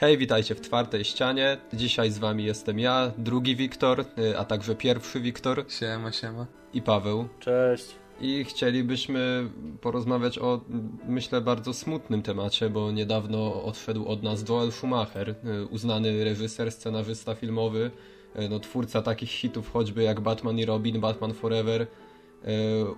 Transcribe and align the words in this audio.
Hej, 0.00 0.18
witajcie 0.18 0.54
w 0.54 0.60
czwartej 0.60 1.04
ścianie. 1.04 1.56
Dzisiaj 1.72 2.10
z 2.10 2.18
wami 2.18 2.44
jestem 2.44 2.78
ja, 2.78 3.12
drugi 3.18 3.56
Wiktor, 3.56 4.00
y, 4.00 4.38
a 4.38 4.44
także 4.44 4.74
pierwszy 4.74 5.20
Wiktor. 5.20 5.64
Siema, 5.68 6.12
siema. 6.12 6.46
I 6.74 6.82
Paweł. 6.82 7.28
Cześć. 7.40 7.86
I 8.20 8.44
chcielibyśmy 8.44 9.50
porozmawiać 9.80 10.38
o, 10.38 10.60
myślę, 11.08 11.40
bardzo 11.40 11.74
smutnym 11.74 12.22
temacie, 12.22 12.70
bo 12.70 12.92
niedawno 12.92 13.64
odszedł 13.64 14.06
od 14.06 14.22
nas 14.22 14.48
Joel 14.48 14.72
Schumacher, 14.72 15.28
y, 15.30 15.66
uznany 15.66 16.24
reżyser, 16.24 16.72
scenarzysta 16.72 17.34
filmowy, 17.34 17.90
y, 18.38 18.48
no, 18.48 18.60
twórca 18.60 19.02
takich 19.02 19.30
hitów 19.30 19.72
choćby 19.72 20.02
jak 20.02 20.20
Batman 20.20 20.58
i 20.58 20.64
Robin, 20.64 21.00
Batman 21.00 21.34
Forever, 21.34 21.86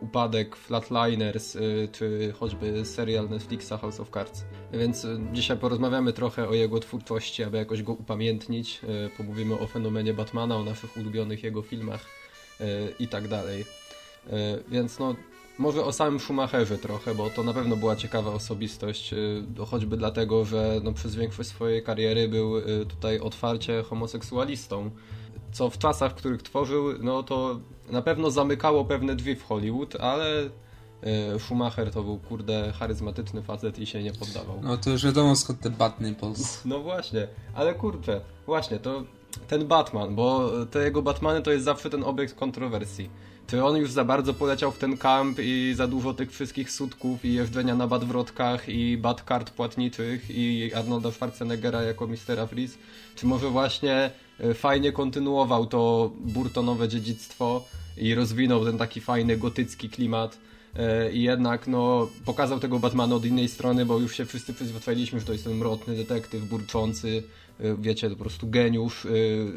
upadek 0.00 0.56
Flatliners, 0.56 1.56
e, 1.56 1.60
czy 1.92 2.32
choćby 2.38 2.84
serial 2.84 3.28
Netflixa 3.28 3.72
House 3.80 4.00
of 4.00 4.10
Cards. 4.10 4.44
Więc 4.72 5.04
e, 5.04 5.18
dzisiaj 5.32 5.56
porozmawiamy 5.56 6.12
trochę 6.12 6.48
o 6.48 6.54
jego 6.54 6.80
twórczości, 6.80 7.44
aby 7.44 7.56
jakoś 7.56 7.82
go 7.82 7.92
upamiętnić. 7.92 8.80
Pomówimy 9.16 9.58
o 9.58 9.66
fenomenie 9.66 10.14
Batmana, 10.14 10.56
o 10.56 10.64
naszych 10.64 10.96
ulubionych 10.96 11.44
jego 11.44 11.62
filmach 11.62 12.06
i 12.98 13.08
tak 13.08 13.28
dalej. 13.28 13.64
Więc 14.68 14.98
no, 14.98 15.14
może 15.58 15.84
o 15.84 15.92
samym 15.92 16.20
Schumacherze 16.20 16.78
trochę, 16.78 17.14
bo 17.14 17.30
to 17.30 17.42
na 17.42 17.52
pewno 17.52 17.76
była 17.76 17.96
ciekawa 17.96 18.30
osobistość, 18.32 19.14
choćby 19.66 19.96
dlatego, 19.96 20.44
że 20.44 20.80
no, 20.84 20.92
przez 20.92 21.14
większość 21.16 21.48
swojej 21.48 21.82
kariery 21.82 22.28
był 22.28 22.54
tutaj 22.88 23.18
otwarcie 23.18 23.82
homoseksualistą 23.82 24.90
co 25.52 25.70
w 25.70 25.78
czasach, 25.78 26.12
w 26.12 26.14
których 26.14 26.42
tworzył, 26.42 26.84
no 27.00 27.22
to 27.22 27.60
na 27.90 28.02
pewno 28.02 28.30
zamykało 28.30 28.84
pewne 28.84 29.16
drzwi 29.16 29.36
w 29.36 29.44
Hollywood, 29.44 29.96
ale 30.00 30.50
e, 31.02 31.38
Schumacher 31.38 31.90
to 31.90 32.02
był, 32.02 32.18
kurde, 32.18 32.72
charyzmatyczny 32.78 33.42
facet 33.42 33.78
i 33.78 33.86
się 33.86 34.02
nie 34.02 34.12
poddawał. 34.12 34.60
No 34.62 34.76
to 34.76 34.90
już 34.90 35.04
wiadomo 35.04 35.36
skąd 35.36 35.60
te 35.60 35.70
Batny 35.70 36.14
Pols. 36.14 36.60
No 36.64 36.80
właśnie, 36.80 37.28
ale 37.54 37.74
kurczę, 37.74 38.20
właśnie, 38.46 38.78
to 38.78 39.02
ten 39.48 39.66
Batman, 39.66 40.14
bo 40.14 40.50
te 40.70 40.84
jego 40.84 41.02
Batmany 41.02 41.42
to 41.42 41.52
jest 41.52 41.64
zawsze 41.64 41.90
ten 41.90 42.04
obiekt 42.04 42.34
kontrowersji. 42.34 43.10
Czy 43.46 43.64
on 43.64 43.76
już 43.76 43.90
za 43.90 44.04
bardzo 44.04 44.34
poleciał 44.34 44.72
w 44.72 44.78
ten 44.78 44.96
kamp 44.96 45.38
i 45.40 45.74
za 45.76 45.86
dużo 45.86 46.14
tych 46.14 46.32
wszystkich 46.32 46.70
sutków 46.70 47.24
i 47.24 47.34
jeżdżenia 47.34 47.74
na 47.74 47.86
badwrotkach 47.86 48.68
i 48.68 48.96
bad 48.96 49.22
kart 49.22 49.50
płatniczych 49.50 50.30
i 50.30 50.74
Arnolda 50.74 51.10
Schwarzeneggera 51.10 51.82
jako 51.82 52.06
Mistera 52.06 52.46
Freeze? 52.46 52.78
Czy 53.14 53.26
może 53.26 53.48
właśnie 53.48 54.10
fajnie 54.54 54.92
kontynuował 54.92 55.66
to 55.66 56.12
burtonowe 56.20 56.88
dziedzictwo 56.88 57.64
i 57.96 58.14
rozwinął 58.14 58.64
ten 58.64 58.78
taki 58.78 59.00
fajny 59.00 59.36
gotycki 59.36 59.90
klimat 59.90 60.38
e, 60.76 61.12
i 61.12 61.22
jednak 61.22 61.66
no, 61.68 62.08
pokazał 62.24 62.60
tego 62.60 62.78
Batmana 62.78 63.14
od 63.14 63.24
innej 63.24 63.48
strony, 63.48 63.86
bo 63.86 63.98
już 63.98 64.16
się 64.16 64.24
wszyscy 64.24 64.54
przyzwyczailiśmy, 64.54 65.20
że 65.20 65.26
to 65.26 65.32
jest 65.32 65.44
ten 65.44 65.54
mrotny 65.54 65.96
detektyw, 65.96 66.44
burczący, 66.44 67.22
e, 67.60 67.76
wiecie, 67.76 68.10
po 68.10 68.16
prostu 68.16 68.50
geniusz, 68.50 69.06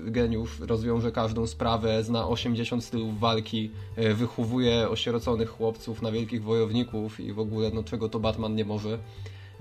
geniusz, 0.05 0.59
rozwiąże 0.59 1.11
każdą 1.11 1.47
sprawę, 1.47 2.03
zna 2.03 2.27
80 2.27 2.83
stylów 2.83 3.19
walki, 3.19 3.71
wychowuje 4.15 4.89
osieroconych 4.89 5.49
chłopców 5.49 6.01
na 6.01 6.11
wielkich 6.11 6.43
wojowników 6.43 7.19
i 7.19 7.33
w 7.33 7.39
ogóle, 7.39 7.71
no 7.73 7.83
czego 7.83 8.09
to 8.09 8.19
Batman 8.19 8.55
nie 8.55 8.65
może. 8.65 8.99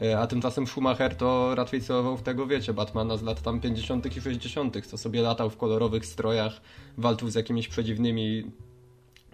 E, 0.02 0.18
a 0.18 0.26
tymczasem 0.26 0.66
Schumacher 0.66 1.16
to 1.16 1.54
raczej 1.54 1.80
celował 1.80 2.16
w 2.16 2.22
tego, 2.22 2.46
wiecie, 2.46 2.74
Batmana 2.74 3.16
z 3.16 3.22
lat 3.22 3.42
tam 3.42 3.60
50. 3.60 4.16
i 4.16 4.20
60., 4.20 4.86
co 4.86 4.98
sobie 4.98 5.22
latał 5.22 5.50
w 5.50 5.56
kolorowych 5.56 6.06
strojach, 6.06 6.60
walczył 6.98 7.30
z 7.30 7.34
jakimiś 7.34 7.68
przedziwnymi 7.68 8.44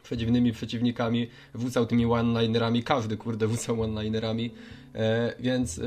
przedziwnymi 0.03 0.53
przeciwnikami, 0.53 1.29
wrzucał 1.55 1.87
tymi 1.87 2.07
one-linerami, 2.07 2.83
każdy 2.83 3.17
kurde 3.17 3.47
wrzucał 3.47 3.83
one-linerami, 3.83 4.51
e, 4.95 5.35
więc 5.41 5.79
e, 5.79 5.83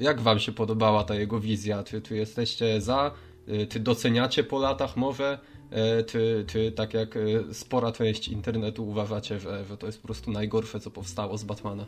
jak 0.00 0.20
wam 0.20 0.38
się 0.38 0.52
podobała 0.52 1.04
ta 1.04 1.14
jego 1.14 1.40
wizja? 1.40 1.82
Czy, 1.82 2.02
czy 2.02 2.16
jesteście 2.16 2.80
za? 2.80 3.10
E, 3.48 3.66
czy 3.66 3.80
doceniacie 3.80 4.44
po 4.44 4.58
latach 4.58 4.96
może? 4.96 5.38
E, 5.70 6.04
czy, 6.04 6.44
czy 6.48 6.72
tak 6.72 6.94
jak 6.94 7.16
e, 7.16 7.20
spora 7.54 7.92
część 7.92 8.28
internetu 8.28 8.88
uważacie, 8.88 9.40
że, 9.40 9.64
że 9.64 9.76
to 9.76 9.86
jest 9.86 10.00
po 10.02 10.06
prostu 10.06 10.30
najgorsze, 10.30 10.80
co 10.80 10.90
powstało 10.90 11.38
z 11.38 11.44
Batmana? 11.44 11.86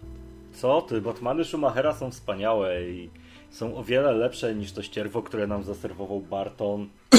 Co 0.60 0.82
ty, 0.82 1.00
Batmany 1.00 1.44
Schumachera 1.44 1.94
są 1.94 2.10
wspaniałe 2.10 2.82
i 2.82 3.10
są 3.50 3.76
o 3.76 3.84
wiele 3.84 4.12
lepsze 4.12 4.54
niż 4.54 4.72
to 4.72 4.82
ścierwo, 4.82 5.22
które 5.22 5.46
nam 5.46 5.64
zaserwował 5.64 6.20
Barton. 6.20 6.88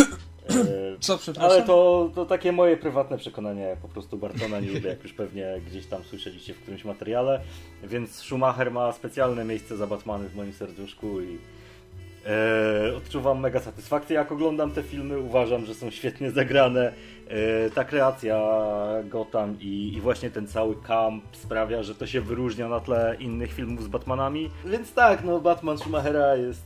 E, 0.50 1.00
Co, 1.00 1.18
przepraszam? 1.18 1.52
Ale 1.52 1.64
to, 1.64 2.12
to 2.16 2.26
takie 2.26 2.52
moje 2.52 2.78
prywatne 2.78 3.18
przekonanie. 3.18 3.78
Po 3.82 3.88
prostu 3.88 4.18
Bartona 4.18 4.60
nie 4.60 4.72
lubię, 4.72 4.90
jak 4.90 5.04
już 5.04 5.14
pewnie 5.14 5.62
gdzieś 5.68 5.86
tam 5.86 6.04
słyszeliście 6.04 6.54
w 6.54 6.62
którymś 6.62 6.86
materiale. 6.86 7.42
Więc 7.84 8.16
Schumacher 8.16 8.72
ma 8.72 8.92
specjalne 8.92 9.46
miejsce 9.46 9.78
za 9.78 9.88
Batmany 9.88 10.30
w 10.30 10.36
moim 10.36 10.54
serduszku 10.54 11.22
i 11.22 11.38
e, 12.26 12.96
odczuwam 12.98 13.40
mega 13.40 13.60
satysfakcję, 13.60 14.16
jak 14.16 14.32
oglądam 14.32 14.72
te 14.72 14.84
filmy. 14.84 15.20
Uważam, 15.20 15.66
że 15.66 15.76
są 15.76 15.92
świetnie 15.92 16.32
zagrane. 16.32 16.94
E, 17.28 17.70
ta 17.70 17.84
kreacja 17.84 18.40
Gotham 19.04 19.58
i, 19.60 19.94
i, 19.96 20.02
właśnie 20.02 20.30
ten 20.30 20.48
cały 20.48 20.76
camp 20.82 21.24
sprawia, 21.32 21.84
że 21.84 21.96
to 21.96 22.08
się 22.08 22.22
wyróżnia 22.22 22.68
na 22.68 22.80
tle 22.80 23.16
innych 23.20 23.54
filmów 23.54 23.84
z 23.84 23.88
Batmanami. 23.88 24.50
Więc 24.66 24.94
tak, 24.94 25.24
no 25.24 25.40
Batman 25.40 25.78
Schumachera 25.78 26.36
jest, 26.36 26.66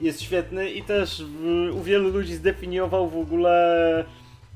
jest 0.00 0.22
świetny 0.22 0.70
i 0.70 0.82
też 0.82 1.24
w, 1.24 1.70
u 1.76 1.82
wielu 1.82 2.08
ludzi 2.08 2.34
zdefiniował 2.34 3.08
w 3.08 3.18
ogóle 3.18 4.04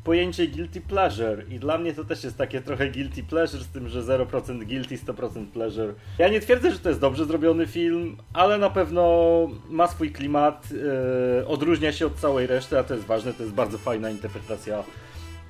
pojęcie 0.05 0.47
guilty 0.47 0.81
pleasure 0.81 1.45
i 1.51 1.59
dla 1.59 1.79
mnie 1.79 1.95
to 1.95 2.05
też 2.05 2.25
jest 2.25 2.39
takie 2.39 2.61
trochę 2.61 2.91
guilty 2.91 3.23
pleasure 3.23 3.65
z 3.65 3.69
tym, 3.69 3.89
że 3.89 4.03
0% 4.03 4.65
guilty, 4.65 4.97
100% 4.97 5.47
pleasure. 5.47 5.95
Ja 6.19 6.29
nie 6.29 6.41
twierdzę, 6.41 6.73
że 6.73 6.79
to 6.79 6.89
jest 6.89 7.01
dobrze 7.01 7.25
zrobiony 7.25 7.67
film, 7.67 8.17
ale 8.33 8.59
na 8.59 8.71
pewno 8.71 9.03
ma 9.69 9.87
swój 9.87 10.13
klimat, 10.13 10.71
yy, 11.39 11.47
odróżnia 11.47 11.93
się 11.93 12.07
od 12.07 12.15
całej 12.15 12.47
reszty, 12.47 12.79
a 12.79 12.85
to 12.85 12.95
jest 12.95 13.07
ważne, 13.07 13.33
to 13.33 13.43
jest 13.43 13.55
bardzo 13.55 13.79
fajna 13.79 14.11
interpretacja 14.11 14.85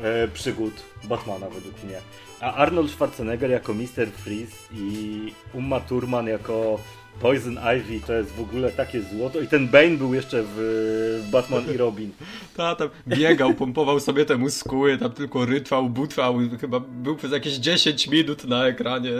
e, 0.02 0.28
przygód 0.28 0.72
Batmana 1.04 1.48
według 1.50 1.84
mnie. 1.84 1.98
A 2.40 2.54
Arnold 2.54 2.90
Schwarzenegger 2.90 3.50
jako 3.50 3.74
Mr. 3.74 4.06
Freeze 4.16 4.56
i 4.74 5.32
Uma 5.54 5.80
Thurman 5.80 6.26
jako 6.26 6.80
Poison 7.20 7.58
Ivy 7.76 8.00
to 8.06 8.12
jest 8.12 8.32
w 8.32 8.40
ogóle 8.40 8.70
takie 8.70 9.02
złoto. 9.02 9.40
I 9.40 9.48
ten 9.48 9.68
Bane 9.68 9.96
był 9.96 10.14
jeszcze 10.14 10.42
w 10.46 11.28
Batman 11.32 11.74
i 11.74 11.76
Robin. 11.76 12.10
Ta, 12.56 12.74
tam 12.74 12.88
biegał, 13.08 13.54
pompował 13.54 14.00
sobie 14.00 14.24
te 14.24 14.36
muskuły, 14.36 14.98
tam 14.98 15.12
tylko 15.12 15.44
rytwał, 15.46 15.88
butwał. 15.88 16.38
Chyba 16.60 16.80
był 16.80 17.16
przez 17.16 17.32
jakieś 17.32 17.54
10 17.54 18.08
minut 18.08 18.44
na 18.44 18.66
ekranie. 18.66 19.10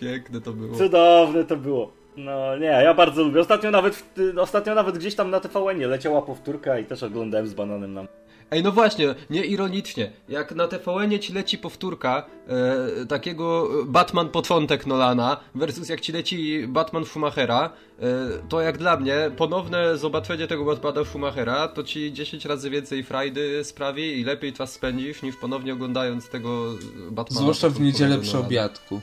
Piękne 0.00 0.40
to 0.40 0.52
było. 0.52 0.76
Cudowne 0.76 1.44
to 1.44 1.56
było. 1.56 1.92
No 2.16 2.56
nie, 2.56 2.66
ja 2.66 2.94
bardzo 2.94 3.22
lubię. 3.22 3.40
Ostatnio 3.40 3.70
nawet, 3.70 4.04
ostatnio 4.38 4.74
nawet 4.74 4.98
gdzieś 4.98 5.14
tam 5.14 5.30
na 5.30 5.40
TVN-ie 5.40 5.86
leciała 5.86 6.22
powtórka 6.22 6.78
i 6.78 6.84
też 6.84 7.02
oglądałem 7.02 7.48
z 7.48 7.54
bananem 7.54 7.94
na... 7.94 8.04
Ej, 8.50 8.62
no 8.62 8.72
właśnie, 8.72 9.14
nie 9.30 9.44
ironicznie. 9.44 10.12
Jak 10.28 10.54
na 10.54 10.68
tvn 10.68 11.18
ci 11.20 11.32
leci 11.32 11.58
powtórka 11.58 12.26
e, 12.48 13.06
takiego 13.06 13.68
Batman 13.86 14.28
początek 14.28 14.86
Nolana 14.86 15.40
versus 15.54 15.88
jak 15.88 16.00
ci 16.00 16.12
leci 16.12 16.68
Batman 16.68 17.04
Schumachera, 17.04 17.70
e, 18.00 18.04
to 18.48 18.60
jak 18.60 18.78
dla 18.78 18.96
mnie 18.96 19.30
ponowne 19.36 19.98
zobaczenie 19.98 20.46
tego 20.46 20.64
Batmana 20.64 21.04
Schumachera 21.04 21.68
to 21.68 21.82
ci 21.82 22.12
10 22.12 22.44
razy 22.44 22.70
więcej 22.70 23.04
frajdy 23.04 23.64
sprawi 23.64 24.20
i 24.20 24.24
lepiej 24.24 24.52
czas 24.52 24.72
spędzisz 24.72 25.22
niż 25.22 25.36
ponownie 25.36 25.72
oglądając 25.72 26.28
tego 26.28 26.74
Batmana. 27.10 27.40
Zwłaszcza 27.40 27.68
w 27.68 27.80
niedzielę 27.80 28.18
przy 28.18 28.38
obiadku. 28.38 29.00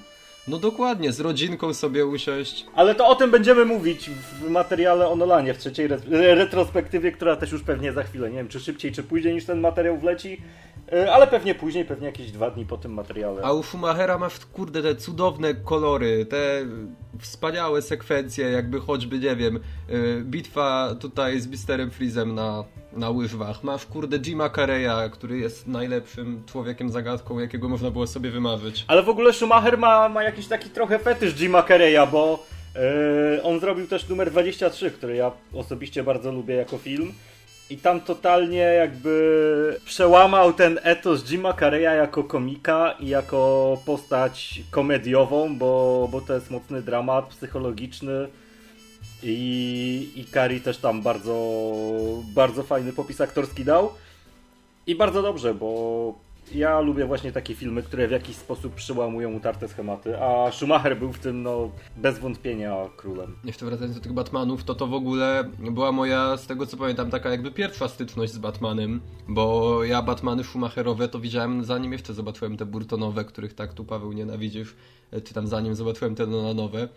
No 0.47 0.57
dokładnie, 0.57 1.11
z 1.11 1.19
rodzinką 1.19 1.73
sobie 1.73 2.05
usiąść. 2.05 2.65
Ale 2.75 2.95
to 2.95 3.07
o 3.07 3.15
tym 3.15 3.31
będziemy 3.31 3.65
mówić 3.65 4.09
w 4.09 4.49
materiale 4.49 5.07
o 5.07 5.15
Nolanie, 5.15 5.53
w 5.53 5.57
trzeciej 5.57 5.87
retrospektywie, 6.09 7.11
która 7.11 7.35
też 7.35 7.51
już 7.51 7.63
pewnie 7.63 7.93
za 7.93 8.03
chwilę, 8.03 8.29
nie 8.29 8.37
wiem 8.37 8.47
czy 8.47 8.59
szybciej, 8.59 8.91
czy 8.91 9.03
później 9.03 9.33
niż 9.33 9.45
ten 9.45 9.59
materiał 9.59 9.97
wleci, 9.97 10.41
e, 10.93 11.13
ale 11.13 11.27
pewnie 11.27 11.55
później, 11.55 11.85
pewnie 11.85 12.05
jakieś 12.05 12.31
dwa 12.31 12.51
dni 12.51 12.65
po 12.65 12.77
tym 12.77 12.93
materiale. 12.93 13.41
A 13.43 13.53
u 13.53 13.63
Schumachera 13.63 14.17
masz, 14.17 14.39
kurde, 14.53 14.81
te 14.81 14.95
cudowne 14.95 15.53
kolory, 15.53 16.25
te 16.25 16.65
wspaniałe 17.19 17.81
sekwencje, 17.81 18.51
jakby 18.51 18.79
choćby, 18.79 19.19
nie 19.19 19.35
wiem, 19.35 19.55
e, 19.55 19.61
bitwa 20.21 20.95
tutaj 20.99 21.39
z 21.39 21.47
Misterem 21.47 21.91
Freezem 21.91 22.35
na, 22.35 22.63
na 22.97 23.09
łyżwach. 23.09 23.63
Masz, 23.63 23.85
kurde, 23.85 24.19
Jima 24.19 24.49
Carreya, 24.49 25.11
który 25.11 25.37
jest 25.37 25.67
najlepszym 25.67 26.43
człowiekiem 26.45 26.89
zagadką, 26.89 27.39
jakiego 27.39 27.69
można 27.69 27.91
było 27.91 28.07
sobie 28.07 28.31
wymarzyć. 28.31 28.85
Ale 28.87 29.03
w 29.03 29.09
ogóle 29.09 29.33
Schumacher 29.33 29.77
ma, 29.77 30.09
ma 30.09 30.23
jakiś 30.23 30.47
taki 30.47 30.69
trochę 30.69 30.99
fetysz 30.99 31.33
Jima 31.33 31.63
Carreya, 31.63 32.07
bo 32.11 32.45
yy, 32.75 33.43
on 33.43 33.59
zrobił 33.59 33.87
też 33.87 34.09
numer 34.09 34.31
23, 34.31 34.91
który 34.91 35.15
ja 35.15 35.31
osobiście 35.53 36.03
bardzo 36.03 36.31
lubię 36.31 36.55
jako 36.55 36.77
film. 36.77 37.13
I 37.69 37.77
tam 37.77 38.01
totalnie 38.01 38.57
jakby 38.57 39.79
przełamał 39.85 40.53
ten 40.53 40.79
etos 40.83 41.23
Jima 41.25 41.53
Carreya 41.53 41.97
jako 41.97 42.23
komika 42.23 42.95
i 42.99 43.07
jako 43.07 43.77
postać 43.85 44.61
komediową, 44.71 45.57
bo, 45.57 46.09
bo 46.11 46.21
to 46.21 46.33
jest 46.33 46.51
mocny 46.51 46.81
dramat 46.81 47.25
psychologiczny. 47.25 48.27
I, 49.23 50.11
i 50.15 50.25
Kari 50.25 50.61
też 50.61 50.77
tam 50.77 51.01
bardzo, 51.01 51.33
bardzo 52.33 52.63
fajny 52.63 52.93
popis 52.93 53.21
aktorski 53.21 53.65
dał. 53.65 53.89
I 54.87 54.95
bardzo 54.95 55.21
dobrze, 55.21 55.53
bo 55.53 56.13
ja 56.55 56.79
lubię 56.79 57.05
właśnie 57.05 57.31
takie 57.31 57.55
filmy, 57.55 57.83
które 57.83 58.07
w 58.07 58.11
jakiś 58.11 58.35
sposób 58.35 58.75
przełamują 58.75 59.33
utarte 59.33 59.67
schematy, 59.67 60.21
a 60.21 60.51
Schumacher 60.51 60.97
był 60.99 61.13
w 61.13 61.19
tym, 61.19 61.43
no, 61.43 61.71
bez 61.97 62.19
wątpienia 62.19 62.75
królem. 62.97 63.35
Jeszcze 63.43 63.65
wracając 63.65 63.95
do 63.95 64.01
tych 64.01 64.13
Batmanów, 64.13 64.63
to 64.63 64.75
to 64.75 64.87
w 64.87 64.93
ogóle 64.93 65.49
była 65.59 65.91
moja, 65.91 66.37
z 66.37 66.47
tego 66.47 66.65
co 66.65 66.77
pamiętam, 66.77 67.09
taka 67.09 67.29
jakby 67.29 67.51
pierwsza 67.51 67.87
styczność 67.87 68.33
z 68.33 68.37
Batmanem, 68.37 69.01
bo 69.27 69.83
ja 69.83 70.01
Batmany 70.01 70.43
Schumacherowe 70.43 71.07
to 71.07 71.19
widziałem 71.19 71.63
zanim 71.63 71.93
jeszcze 71.93 72.13
zobaczyłem 72.13 72.57
te 72.57 72.65
Burtonowe, 72.65 73.25
których 73.25 73.53
tak 73.53 73.73
tu 73.73 73.85
Paweł 73.85 74.13
nienawidzisz, 74.13 74.75
czy 75.23 75.33
tam 75.33 75.47
zanim 75.47 75.75
zobaczyłem 75.75 76.15
te 76.15 76.27
nowe. 76.27 76.87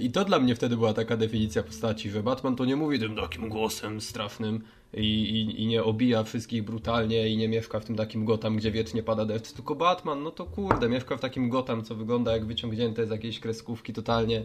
I 0.00 0.10
to 0.10 0.24
dla 0.24 0.38
mnie 0.38 0.54
wtedy 0.54 0.76
była 0.76 0.94
taka 0.94 1.16
definicja 1.16 1.62
postaci, 1.62 2.10
że 2.10 2.22
Batman 2.22 2.56
to 2.56 2.64
nie 2.64 2.76
mówi 2.76 2.98
tym 2.98 3.16
takim 3.16 3.48
głosem 3.48 4.00
strasznym, 4.00 4.60
i, 4.96 5.00
i, 5.00 5.62
i, 5.62 5.66
nie 5.66 5.84
obija 5.84 6.24
wszystkich 6.24 6.62
brutalnie 6.62 7.28
i 7.28 7.36
nie 7.36 7.48
mieszka 7.48 7.80
w 7.80 7.84
tym 7.84 7.96
takim 7.96 8.24
Gotham, 8.24 8.56
gdzie 8.56 8.70
wiecznie 8.70 9.02
pada 9.02 9.24
deszcz, 9.24 9.52
tylko 9.52 9.74
Batman, 9.74 10.22
no 10.22 10.30
to 10.30 10.46
kurde, 10.46 10.88
mieszka 10.88 11.16
w 11.16 11.20
takim 11.20 11.48
Gotham, 11.48 11.84
co 11.84 11.94
wygląda 11.94 12.32
jak 12.32 12.46
wyciągnięte 12.46 13.06
z 13.06 13.10
jakiejś 13.10 13.40
kreskówki 13.40 13.92
totalnie 13.92 14.44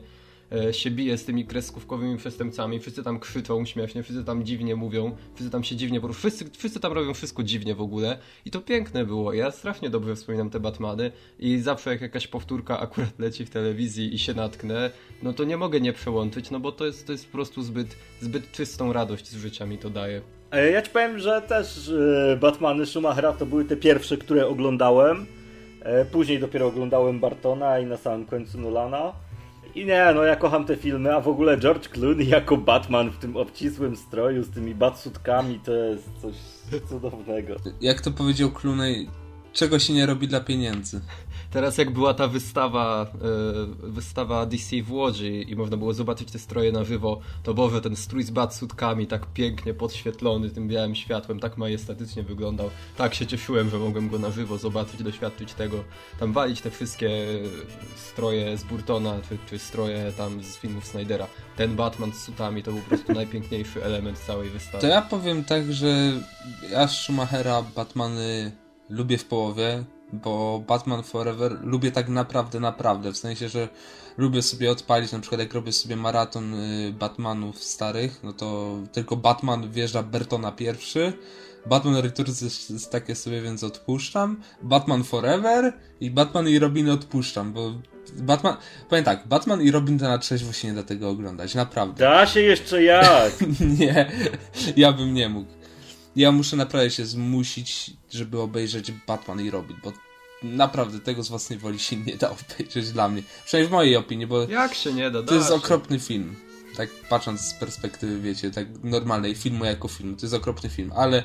e, 0.51 0.73
się 0.73 0.91
bije 0.91 1.17
z 1.17 1.25
tymi 1.25 1.45
kreskówkowymi 1.45 2.17
przestępcami, 2.17 2.79
wszyscy 2.79 3.03
tam 3.03 3.19
krzyczą 3.19 3.65
śmiesznie, 3.65 4.03
wszyscy 4.03 4.23
tam 4.23 4.43
dziwnie 4.43 4.75
mówią, 4.75 5.15
wszyscy 5.35 5.51
tam 5.51 5.63
się 5.63 5.75
dziwnie, 5.75 6.01
bo 6.01 6.13
wszyscy, 6.13 6.45
wszyscy 6.57 6.79
tam 6.79 6.93
robią 6.93 7.13
wszystko 7.13 7.43
dziwnie 7.43 7.75
w 7.75 7.81
ogóle 7.81 8.17
i 8.45 8.51
to 8.51 8.61
piękne 8.61 9.05
było, 9.05 9.33
ja 9.33 9.51
strasznie 9.51 9.89
dobrze 9.89 10.15
wspominam 10.15 10.49
te 10.49 10.59
Batmany 10.59 11.11
i 11.39 11.59
zawsze 11.59 11.89
jak 11.89 12.01
jakaś 12.01 12.27
powtórka 12.27 12.79
akurat 12.79 13.19
leci 13.19 13.45
w 13.45 13.49
telewizji 13.49 14.13
i 14.13 14.19
się 14.19 14.33
natknę, 14.33 14.91
no 15.23 15.33
to 15.33 15.43
nie 15.43 15.57
mogę 15.57 15.81
nie 15.81 15.93
przełączyć, 15.93 16.51
no 16.51 16.59
bo 16.59 16.71
to 16.71 16.85
jest, 16.85 17.05
to 17.05 17.11
jest 17.11 17.25
po 17.25 17.31
prostu 17.31 17.61
zbyt, 17.61 17.95
zbyt 18.21 18.51
czystą 18.51 18.93
radość 18.93 19.27
z 19.27 19.35
życia 19.35 19.65
mi 19.65 19.77
to 19.77 19.89
daje. 19.89 20.38
E, 20.51 20.71
ja 20.71 20.81
ci 20.81 20.89
powiem, 20.91 21.19
że 21.19 21.41
też 21.41 21.89
e, 21.89 22.37
Batmany 22.37 22.85
Schumachera 22.85 23.33
to 23.33 23.45
były 23.45 23.65
te 23.65 23.77
pierwsze, 23.77 24.17
które 24.17 24.47
oglądałem. 24.47 25.25
E, 25.81 26.05
później 26.05 26.39
dopiero 26.39 26.67
oglądałem 26.67 27.19
Bartona 27.19 27.79
i 27.79 27.85
na 27.85 27.97
samym 27.97 28.25
końcu 28.25 28.59
Nolana. 28.59 29.13
I 29.75 29.85
nie, 29.85 30.11
no 30.15 30.23
ja 30.23 30.35
kocham 30.35 30.65
te 30.65 30.75
filmy, 30.75 31.15
a 31.15 31.21
w 31.21 31.27
ogóle 31.27 31.57
George 31.57 31.87
Clooney 31.87 32.27
jako 32.37 32.57
Batman 32.57 33.09
w 33.09 33.17
tym 33.17 33.37
obcisłym 33.37 33.95
stroju 33.95 34.43
z 34.43 34.49
tymi 34.49 34.75
batsutkami 34.75 35.59
to 35.65 35.73
jest 35.73 36.09
coś 36.21 36.35
cudownego. 36.89 37.55
Jak 37.81 38.01
to 38.01 38.11
powiedział 38.11 38.51
Clooney, 38.51 39.09
czego 39.53 39.79
się 39.79 39.93
nie 39.93 40.05
robi 40.05 40.27
dla 40.27 40.39
pieniędzy? 40.39 41.01
Teraz 41.51 41.77
jak 41.77 41.89
była 41.89 42.13
ta 42.13 42.27
wystawa, 42.27 43.11
yy, 43.83 43.91
wystawa 43.91 44.45
DC 44.45 44.81
w 44.83 44.91
Łodzi 44.91 45.45
i 45.51 45.55
można 45.55 45.77
było 45.77 45.93
zobaczyć 45.93 46.31
te 46.31 46.39
stroje 46.39 46.71
na 46.71 46.83
żywo, 46.83 47.19
to 47.43 47.53
Boże, 47.53 47.81
ten 47.81 47.95
strój 47.95 48.23
z 48.23 48.31
batsutkami 48.31 49.07
tak 49.07 49.25
pięknie 49.25 49.73
podświetlony 49.73 50.49
tym 50.49 50.67
białym 50.67 50.95
światłem, 50.95 51.39
tak 51.39 51.57
majestatycznie 51.57 52.23
wyglądał. 52.23 52.69
Tak 52.97 53.15
się 53.15 53.27
cieszyłem, 53.27 53.69
że 53.69 53.77
mogłem 53.77 54.09
go 54.09 54.19
na 54.19 54.31
żywo 54.31 54.57
zobaczyć, 54.57 55.03
doświadczyć 55.03 55.53
tego. 55.53 55.83
Tam 56.19 56.33
walić 56.33 56.61
te 56.61 56.71
wszystkie 56.71 57.09
stroje 57.95 58.57
z 58.57 58.63
Burtona, 58.63 59.15
czy, 59.29 59.37
czy 59.49 59.59
stroje 59.59 60.11
tam 60.17 60.43
z 60.43 60.57
filmów 60.57 60.85
Snydera. 60.85 61.27
Ten 61.57 61.75
Batman 61.75 62.11
z 62.13 62.23
sutami 62.23 62.63
to 62.63 62.71
był 62.71 62.81
po 62.81 62.89
prostu 62.89 63.13
najpiękniejszy 63.13 63.83
element 63.83 64.19
całej 64.19 64.49
wystawy. 64.49 64.81
To 64.81 64.87
ja 64.87 65.01
powiem 65.01 65.43
tak, 65.43 65.73
że 65.73 66.11
ja 66.71 66.87
Schumachera 66.87 67.61
Batmany 67.75 68.51
lubię 68.89 69.17
w 69.17 69.25
połowie, 69.25 69.83
bo 70.13 70.63
Batman 70.67 71.03
Forever 71.03 71.57
lubię 71.61 71.91
tak 71.91 72.09
naprawdę, 72.09 72.59
naprawdę. 72.59 73.11
W 73.11 73.17
sensie, 73.17 73.49
że 73.49 73.69
lubię 74.17 74.41
sobie 74.41 74.71
odpalić, 74.71 75.11
na 75.11 75.19
przykład 75.19 75.41
jak 75.41 75.53
robię 75.53 75.71
sobie 75.71 75.95
maraton 75.95 76.53
y, 76.53 76.93
Batmanów 76.93 77.63
starych, 77.63 78.19
no 78.23 78.33
to 78.33 78.77
tylko 78.91 79.15
Batman 79.15 79.71
wjeżdża 79.71 80.03
Bertona 80.03 80.51
pierwszy. 80.51 81.13
Batman 81.65 81.95
Returns 81.95 82.41
jest, 82.41 82.69
jest 82.69 82.91
takie 82.91 83.15
sobie, 83.15 83.41
więc 83.41 83.63
odpuszczam. 83.63 84.41
Batman 84.61 85.03
Forever 85.03 85.73
i 86.01 86.11
Batman 86.11 86.49
i 86.49 86.59
Robin 86.59 86.89
odpuszczam, 86.89 87.53
bo 87.53 87.73
Batman. 88.17 88.55
Powiem 88.89 89.05
tak, 89.05 89.27
Batman 89.27 89.61
i 89.61 89.71
Robin 89.71 89.99
to 89.99 90.05
na 90.05 90.17
trzeźwo 90.17 90.53
się 90.53 90.67
nie 90.67 90.73
da 90.73 90.83
tego 90.83 91.09
oglądać, 91.09 91.55
naprawdę. 91.55 91.99
Da 91.99 92.27
się 92.27 92.41
jeszcze 92.41 92.83
jak! 92.83 93.33
nie, 93.79 94.11
ja 94.75 94.93
bym 94.93 95.13
nie 95.13 95.29
mógł 95.29 95.58
ja 96.15 96.31
muszę 96.31 96.55
naprawdę 96.55 96.91
się 96.91 97.05
zmusić, 97.05 97.91
żeby 98.11 98.41
obejrzeć 98.41 98.91
Batman 99.07 99.41
i 99.41 99.49
Robin, 99.49 99.77
bo 99.83 99.93
naprawdę 100.43 100.99
tego 100.99 101.23
z 101.23 101.29
własnej 101.29 101.59
woli 101.59 101.79
się 101.79 101.95
nie 101.95 102.15
da 102.15 102.29
obejrzeć 102.29 102.91
dla 102.91 103.09
mnie. 103.09 103.23
Przynajmniej 103.45 103.69
w 103.69 103.71
mojej 103.71 103.95
opinii, 103.95 104.27
bo 104.27 104.41
Jak 104.41 104.73
się 104.73 104.93
nie 104.93 105.11
da? 105.11 105.23
to 105.23 105.35
jest 105.35 105.51
okropny 105.51 105.99
film. 105.99 106.35
Tak 106.75 106.89
patrząc 107.09 107.41
z 107.41 107.53
perspektywy, 107.53 108.19
wiecie, 108.19 108.51
tak 108.51 108.67
normalnej 108.83 109.35
filmu 109.35 109.65
jako 109.65 109.87
film, 109.87 110.15
to 110.15 110.25
jest 110.25 110.35
okropny 110.35 110.69
film, 110.69 110.91
ale 110.95 111.23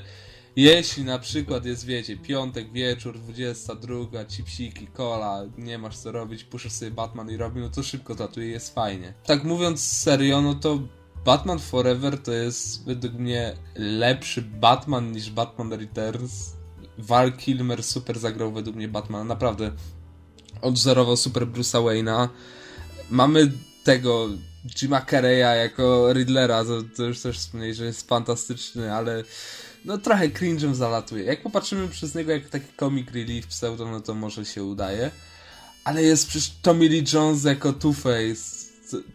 jeśli 0.57 1.05
na 1.05 1.19
przykład 1.19 1.65
jest, 1.65 1.87
wiecie, 1.87 2.17
piątek, 2.17 2.73
wieczór, 2.73 3.19
22, 3.19 4.25
cipsiki, 4.25 4.87
kola, 4.87 5.43
nie 5.59 5.79
masz 5.79 5.97
co 5.97 6.13
robić, 6.13 6.45
puszczasz 6.45 6.73
sobie 6.73 6.91
Batman 6.91 7.31
i 7.31 7.37
Robin, 7.37 7.63
no 7.63 7.69
to 7.69 7.83
szybko 7.83 8.15
tatuje 8.15 8.49
jest 8.49 8.75
fajnie. 8.75 9.15
Tak 9.27 9.45
mówiąc 9.45 9.83
serio, 9.93 10.43
no 10.43 10.55
to 10.55 10.79
Batman 11.25 11.59
Forever 11.59 12.23
to 12.23 12.33
jest 12.33 12.85
według 12.85 13.15
mnie 13.15 13.57
lepszy 13.75 14.43
Batman 14.43 15.13
niż 15.13 15.31
Batman 15.31 15.73
Returns. 15.73 16.53
Val 16.99 17.33
Kilmer 17.33 17.83
super 17.83 18.19
zagrał 18.19 18.53
według 18.53 18.77
mnie 18.77 18.89
Batman, 18.89 19.27
naprawdę 19.27 19.73
odwzorował 20.63 21.17
super 21.17 21.47
Bruce'a 21.47 21.85
Wayne'a. 21.85 22.29
Mamy 23.11 23.53
tego 23.85 24.29
Jima 24.77 25.01
Carreya 25.01 25.59
jako 25.59 26.13
Riddlera, 26.13 26.65
to, 26.65 26.83
to 26.97 27.03
już 27.03 27.21
też 27.21 27.39
wspomnieć, 27.39 27.77
że 27.77 27.85
jest 27.85 28.09
fantastyczny, 28.09 28.95
ale 28.95 29.25
no 29.85 29.99
trochę 29.99 30.29
cringe'em 30.29 30.75
zalatuje. 30.75 31.25
Jak 31.25 31.43
popatrzymy 31.43 31.89
przez 31.89 32.15
niego 32.15 32.33
jak 32.33 32.49
taki 32.49 32.67
comic 32.81 33.11
relief 33.11 33.47
pseudo, 33.47 33.91
no 33.91 34.01
to 34.01 34.15
może 34.15 34.45
się 34.45 34.65
udaje. 34.65 35.11
Ale 35.85 36.03
jest 36.03 36.27
przecież 36.27 36.53
Tommy 36.63 36.89
Lee 36.89 37.05
Jones 37.13 37.45
jako 37.45 37.73
Two-Face, 37.73 38.64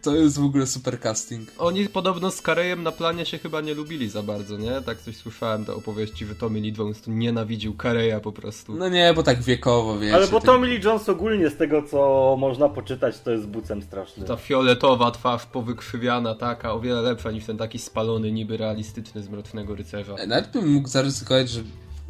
to, 0.02 0.16
jest 0.16 0.40
w 0.40 0.44
ogóle 0.44 0.68
super 0.68 1.00
casting. 1.00 1.50
Oni 1.58 1.88
podobno 1.88 2.32
z 2.32 2.42
Karejem 2.42 2.84
na 2.84 2.92
planie 2.92 3.26
się 3.26 3.38
chyba 3.38 3.62
nie 3.62 3.74
lubili 3.74 4.10
za 4.10 4.24
bardzo, 4.24 4.58
nie? 4.58 4.82
Tak 4.86 5.02
coś 5.02 5.18
słyszałem, 5.18 5.66
te 5.66 5.74
opowieści, 5.74 6.26
że 6.26 6.36
Tommy 6.36 6.60
Lee 6.60 6.74
Jones 6.78 7.02
tu 7.02 7.12
nienawidził 7.12 7.74
Kareja 7.74 8.20
po 8.20 8.32
prostu. 8.32 8.76
No 8.76 8.90
nie, 8.90 9.14
bo 9.14 9.24
tak 9.24 9.42
wiekowo, 9.42 10.00
wiecie. 10.00 10.16
Ale 10.16 10.28
bo 10.28 10.42
Tommy 10.42 10.68
Lee 10.68 10.82
Jones 10.84 11.10
ogólnie 11.10 11.50
z 11.50 11.58
tego, 11.58 11.84
co 11.84 12.36
można 12.40 12.70
poczytać, 12.70 13.20
to 13.20 13.32
jest 13.32 13.48
bucem 13.48 13.82
strasznym. 13.82 14.28
Ta 14.28 14.36
fioletowa 14.36 15.12
twarz 15.12 15.46
powykrzywiana 15.46 16.36
taka, 16.36 16.74
o 16.74 16.80
wiele 16.80 17.02
lepsza 17.02 17.32
niż 17.32 17.46
ten 17.46 17.58
taki 17.58 17.80
spalony, 17.80 18.32
niby 18.32 18.58
realistyczny 18.58 19.24
z 19.24 19.30
Mrocznego 19.30 19.76
Rycerza. 19.76 20.16
E, 20.16 20.28
nawet 20.28 20.52
bym 20.52 20.72
mógł 20.72 20.88
zaryzykować, 20.88 21.50
że 21.50 21.62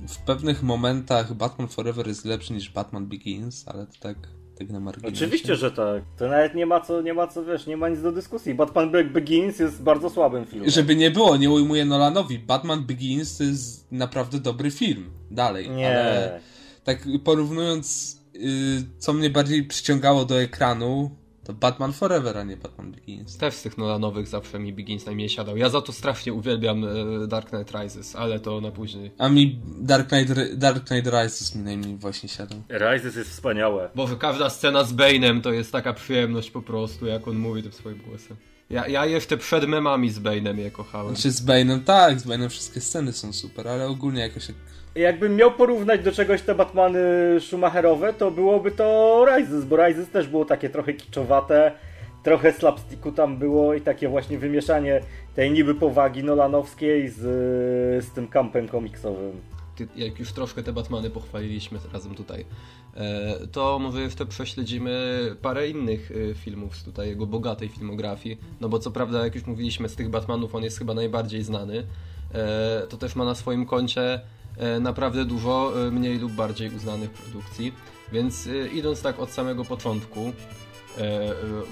w 0.07 0.17
pewnych 0.17 0.63
momentach 0.63 1.33
Batman 1.33 1.67
Forever 1.67 2.07
jest 2.07 2.25
lepszy 2.25 2.53
niż 2.53 2.69
Batman 2.69 3.05
Begins, 3.07 3.67
ale 3.67 3.85
to 3.85 3.93
tak 3.99 4.17
tak 4.59 4.69
na 4.69 4.79
marginesie. 4.79 5.15
Oczywiście, 5.15 5.55
że 5.55 5.71
tak. 5.71 6.03
To 6.17 6.27
nawet 6.27 6.55
nie 6.55 6.65
ma 6.65 6.81
co, 6.81 7.01
nie 7.01 7.13
ma 7.13 7.27
co, 7.27 7.45
wiesz, 7.45 7.67
nie 7.67 7.77
ma 7.77 7.89
nic 7.89 8.01
do 8.01 8.11
dyskusji. 8.11 8.53
Batman 8.53 8.91
Begins 8.91 9.59
jest 9.59 9.83
bardzo 9.83 10.09
słabym 10.09 10.45
filmem. 10.45 10.69
Żeby 10.69 10.95
nie 10.95 11.11
było, 11.11 11.37
nie 11.37 11.49
ujmuję 11.49 11.85
Nolanowi. 11.85 12.39
Batman 12.39 12.83
Begins 12.83 13.37
to 13.37 13.43
jest 13.43 13.91
naprawdę 13.91 14.39
dobry 14.39 14.71
film. 14.71 15.09
Dalej. 15.31 15.69
Nie. 15.69 15.89
Ale 15.89 16.39
tak 16.83 17.07
porównując, 17.23 18.17
yy, 18.33 18.49
co 18.97 19.13
mnie 19.13 19.29
bardziej 19.29 19.63
przyciągało 19.63 20.25
do 20.25 20.41
ekranu, 20.41 21.11
to 21.49 21.53
Batman 21.53 21.93
Forever, 21.93 22.37
a 22.37 22.43
nie 22.43 22.57
Batman 22.57 22.91
Begins. 22.91 23.37
Też 23.37 23.53
z 23.53 23.61
tych 23.61 23.77
Nolanowych 23.77 24.27
zawsze 24.27 24.59
mi 24.59 24.73
Begins 24.73 25.05
najmniej 25.05 25.29
siadał. 25.29 25.57
Ja 25.57 25.69
za 25.69 25.81
to 25.81 25.91
strasznie 25.91 26.33
uwielbiam 26.33 26.83
e, 26.83 27.27
Dark 27.27 27.49
Knight 27.49 27.71
Rises, 27.71 28.15
ale 28.15 28.39
to 28.39 28.61
na 28.61 28.71
później. 28.71 29.11
A 29.17 29.29
mi 29.29 29.61
Dark 29.81 30.09
Knight, 30.09 30.55
Dark 30.55 30.87
Knight 30.87 31.07
Rises 31.07 31.55
mi 31.55 31.63
najmniej 31.63 31.97
właśnie 31.97 32.29
siadał. 32.29 32.61
Rises 32.69 33.15
jest 33.15 33.29
wspaniałe. 33.29 33.89
Bo 33.95 34.07
każda 34.07 34.49
scena 34.49 34.83
z 34.83 34.93
Bane'em 34.93 35.41
to 35.41 35.51
jest 35.51 35.71
taka 35.71 35.93
przyjemność 35.93 36.51
po 36.51 36.61
prostu, 36.61 37.05
jak 37.05 37.27
on 37.27 37.37
mówi 37.37 37.63
tym 37.63 37.71
swoim 37.71 37.97
głosem. 37.97 38.37
Ja, 38.69 38.87
ja 38.87 39.05
jeszcze 39.05 39.37
przed 39.37 39.67
memami 39.67 40.09
z 40.09 40.19
Bane'em 40.19 40.57
je 40.57 40.71
kochałem. 40.71 41.15
Znaczy 41.15 41.31
z 41.31 41.45
Bane'em 41.45 41.83
tak, 41.83 42.19
z 42.19 42.27
Bane'em 42.27 42.49
wszystkie 42.49 42.81
sceny 42.81 43.13
są 43.13 43.33
super, 43.33 43.67
ale 43.67 43.87
ogólnie 43.87 44.21
jakoś 44.21 44.47
jak 44.47 44.57
jakbym 44.95 45.35
miał 45.35 45.51
porównać 45.51 46.03
do 46.03 46.11
czegoś 46.11 46.41
te 46.41 46.55
Batmany 46.55 46.99
Schumacherowe, 47.39 48.13
to 48.13 48.31
byłoby 48.31 48.71
to 48.71 49.25
Rises, 49.25 49.65
bo 49.65 49.75
Rises 49.75 50.09
też 50.09 50.27
było 50.27 50.45
takie 50.45 50.69
trochę 50.69 50.93
kiczowate, 50.93 51.71
trochę 52.23 52.53
slapsticku 52.53 53.11
tam 53.11 53.37
było 53.37 53.73
i 53.73 53.81
takie 53.81 54.09
właśnie 54.09 54.37
wymieszanie 54.37 55.01
tej 55.35 55.51
niby 55.51 55.75
powagi 55.75 56.23
nolanowskiej 56.23 57.09
z, 57.09 57.17
z 58.05 58.11
tym 58.11 58.27
kampem 58.27 58.67
komiksowym. 58.67 59.41
Jak 59.95 60.19
już 60.19 60.31
troszkę 60.31 60.63
te 60.63 60.73
Batmany 60.73 61.09
pochwaliliśmy 61.09 61.79
razem 61.93 62.15
tutaj, 62.15 62.45
e, 62.95 63.47
to 63.51 63.79
może 63.79 64.01
jeszcze 64.01 64.25
prześledzimy 64.25 65.19
parę 65.41 65.69
innych 65.69 66.11
e, 66.11 66.33
filmów 66.33 66.75
z 66.75 66.83
tutaj 66.83 67.07
jego 67.07 67.25
bogatej 67.25 67.69
filmografii. 67.69 68.37
No 68.61 68.69
bo 68.69 68.79
co 68.79 68.91
prawda, 68.91 69.23
jak 69.23 69.35
już 69.35 69.45
mówiliśmy, 69.45 69.89
z 69.89 69.95
tych 69.95 70.09
Batmanów 70.09 70.55
on 70.55 70.63
jest 70.63 70.77
chyba 70.77 70.93
najbardziej 70.93 71.43
znany. 71.43 71.83
E, 72.33 72.87
to 72.89 72.97
też 72.97 73.15
ma 73.15 73.25
na 73.25 73.35
swoim 73.35 73.65
koncie 73.65 74.21
naprawdę 74.79 75.25
dużo 75.25 75.73
e, 75.87 75.91
mniej 75.91 76.19
lub 76.19 76.31
bardziej 76.31 76.75
uznanych 76.75 77.09
produkcji. 77.09 77.73
Więc 78.11 78.47
e, 78.47 78.67
idąc 78.67 79.01
tak 79.01 79.19
od 79.19 79.31
samego 79.31 79.65
początku, 79.65 80.19
E, 80.29 80.68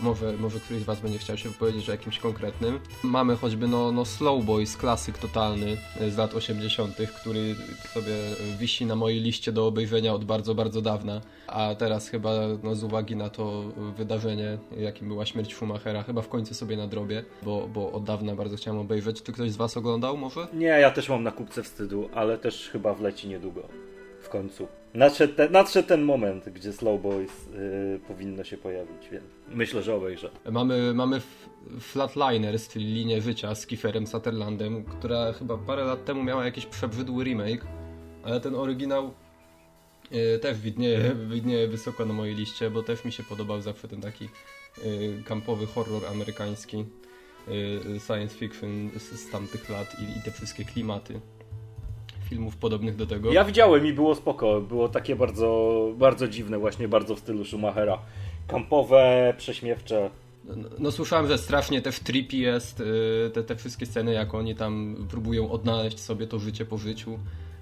może, 0.01 0.33
może 0.33 0.59
któryś 0.59 0.81
z 0.81 0.85
Was 0.85 1.01
będzie 1.01 1.17
chciał 1.17 1.37
się 1.37 1.49
wypowiedzieć 1.49 1.89
o 1.89 1.91
jakimś 1.91 2.19
konkretnym. 2.19 2.79
Mamy 3.03 3.35
choćby 3.35 3.67
no, 3.67 3.91
no 3.91 4.05
Slow 4.05 4.45
Boys, 4.45 4.77
klasyk 4.77 5.17
totalny 5.17 5.77
z 6.09 6.17
lat 6.17 6.35
80., 6.35 6.97
który 7.21 7.55
sobie 7.93 8.13
wisi 8.59 8.85
na 8.85 8.95
mojej 8.95 9.19
liście 9.19 9.51
do 9.51 9.67
obejrzenia 9.67 10.13
od 10.13 10.25
bardzo, 10.25 10.55
bardzo 10.55 10.81
dawna, 10.81 11.21
a 11.47 11.75
teraz 11.75 12.09
chyba 12.09 12.31
no, 12.63 12.75
z 12.75 12.83
uwagi 12.83 13.15
na 13.15 13.29
to 13.29 13.63
wydarzenie, 13.97 14.57
jakim 14.77 15.07
była 15.07 15.25
śmierć 15.25 15.53
Schumachera, 15.53 16.03
chyba 16.03 16.21
w 16.21 16.29
końcu 16.29 16.53
sobie 16.53 16.77
nadrobię, 16.77 17.23
bo, 17.43 17.67
bo 17.67 17.91
od 17.91 18.03
dawna 18.03 18.35
bardzo 18.35 18.57
chciałem 18.57 18.79
obejrzeć. 18.79 19.23
Czy 19.23 19.33
ktoś 19.33 19.51
z 19.51 19.55
Was 19.55 19.77
oglądał 19.77 20.17
może? 20.17 20.47
Nie, 20.53 20.65
ja 20.65 20.91
też 20.91 21.09
mam 21.09 21.23
na 21.23 21.31
kupce 21.31 21.63
wstydu, 21.63 22.09
ale 22.13 22.37
też 22.37 22.69
chyba 22.69 22.93
wleci 22.93 23.27
niedługo. 23.27 23.86
W 24.27 24.29
końcu. 24.29 24.67
Nadszedł, 24.93 25.33
te, 25.33 25.49
nadszedł 25.49 25.87
ten 25.87 26.01
moment, 26.01 26.49
gdzie 26.49 26.73
Slow 26.73 27.01
Boys 27.01 27.31
yy, 27.53 27.99
powinno 28.07 28.43
się 28.43 28.57
pojawić, 28.57 29.09
więc 29.11 29.25
myślę, 29.49 29.83
że 29.83 29.95
obejrzę. 29.95 30.29
Mamy, 30.51 30.93
mamy 30.93 31.21
Flatliners, 31.79 32.67
czyli 32.67 32.85
linię 32.85 33.21
życia 33.21 33.55
z 33.55 33.67
Kieferem 33.67 34.07
Sutherlandem, 34.07 34.83
która 34.83 35.33
chyba 35.33 35.57
parę 35.57 35.83
lat 35.83 36.05
temu 36.05 36.23
miała 36.23 36.45
jakiś 36.45 36.65
przebrzydły 36.65 37.23
remake, 37.23 37.65
ale 38.23 38.41
ten 38.41 38.55
oryginał 38.55 39.13
yy, 40.11 40.39
też 40.39 40.59
widnieje, 40.59 41.15
widnieje 41.29 41.67
wysoko 41.67 42.05
na 42.05 42.13
mojej 42.13 42.35
liście, 42.35 42.69
bo 42.69 42.83
też 42.83 43.05
mi 43.05 43.11
się 43.11 43.23
podobał 43.23 43.61
zawsze 43.61 43.87
ten 43.87 44.01
taki 44.01 44.29
yy, 44.83 45.23
kampowy 45.25 45.65
horror 45.65 46.05
amerykański, 46.05 46.85
yy, 47.47 47.99
science 47.99 48.35
fiction 48.35 48.89
z, 48.95 49.19
z 49.19 49.29
tamtych 49.31 49.69
lat 49.69 49.95
i, 49.99 50.19
i 50.19 50.21
te 50.21 50.31
wszystkie 50.31 50.65
klimaty 50.65 51.19
filmów 52.27 52.57
podobnych 52.57 52.95
do 52.95 53.05
tego. 53.05 53.33
Ja 53.33 53.45
widziałem 53.45 53.85
i 53.85 53.93
było 53.93 54.15
spoko. 54.15 54.61
Było 54.61 54.89
takie 54.89 55.15
bardzo, 55.15 55.91
bardzo 55.97 56.27
dziwne, 56.27 56.57
właśnie 56.59 56.87
bardzo 56.87 57.15
w 57.15 57.19
stylu 57.19 57.45
Schumachera. 57.45 57.99
Kampowe, 58.47 59.33
prześmiewcze. 59.37 60.09
No, 60.45 60.69
no 60.79 60.91
słyszałem, 60.91 61.27
że 61.27 61.37
strasznie 61.37 61.81
też 61.81 61.99
trippy 61.99 62.37
jest 62.37 62.79
y, 62.79 63.31
te, 63.33 63.43
te 63.43 63.55
wszystkie 63.55 63.85
sceny, 63.85 64.13
jak 64.13 64.33
oni 64.33 64.55
tam 64.55 64.95
próbują 65.09 65.51
odnaleźć 65.51 65.99
sobie 65.99 66.27
to 66.27 66.39
życie 66.39 66.65
po 66.65 66.77
życiu. 66.77 67.11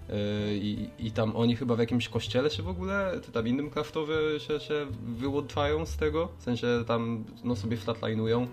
Y, 0.09 0.13
I, 0.55 0.89
I 0.99 1.11
tam 1.11 1.35
oni 1.35 1.55
chyba 1.55 1.75
w 1.75 1.79
jakimś 1.79 2.09
kościele 2.09 2.49
się 2.49 2.63
w 2.63 2.67
ogóle, 2.67 3.11
czy 3.25 3.31
tam 3.31 3.47
innym 3.47 3.69
kraftowie 3.69 4.15
się, 4.39 4.59
się 4.59 4.87
wyłączają 5.17 5.85
z 5.85 5.97
tego, 5.97 6.29
w 6.39 6.43
sensie 6.43 6.67
tam 6.87 7.23
no 7.43 7.55
sobie 7.55 7.77
flatlinują. 7.77 8.43
Y, 8.43 8.47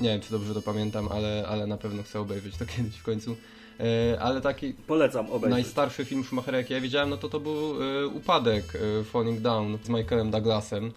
nie 0.00 0.08
wiem, 0.08 0.20
czy 0.20 0.30
dobrze 0.30 0.54
to 0.54 0.62
pamiętam, 0.62 1.08
ale, 1.10 1.44
ale 1.48 1.66
na 1.66 1.76
pewno 1.76 2.02
chcę 2.02 2.20
obejrzeć 2.20 2.56
to 2.56 2.66
kiedyś 2.76 2.96
w 2.96 3.02
końcu. 3.02 3.36
E, 3.80 4.20
ale 4.20 4.40
taki 4.40 4.74
Polecam 4.74 5.30
obejrzeć. 5.30 5.50
najstarszy 5.50 6.04
film 6.04 6.24
Schumachera, 6.24 6.58
jaki 6.58 6.74
ja 6.74 6.80
widziałem, 6.80 7.10
no 7.10 7.16
to 7.16 7.28
to 7.28 7.40
był 7.40 7.82
e, 7.82 8.06
Upadek, 8.06 8.64
e, 9.00 9.04
Falling 9.04 9.40
Down 9.40 9.78
z 9.84 9.88
Michaelem 9.88 10.30
Douglasem. 10.30 10.92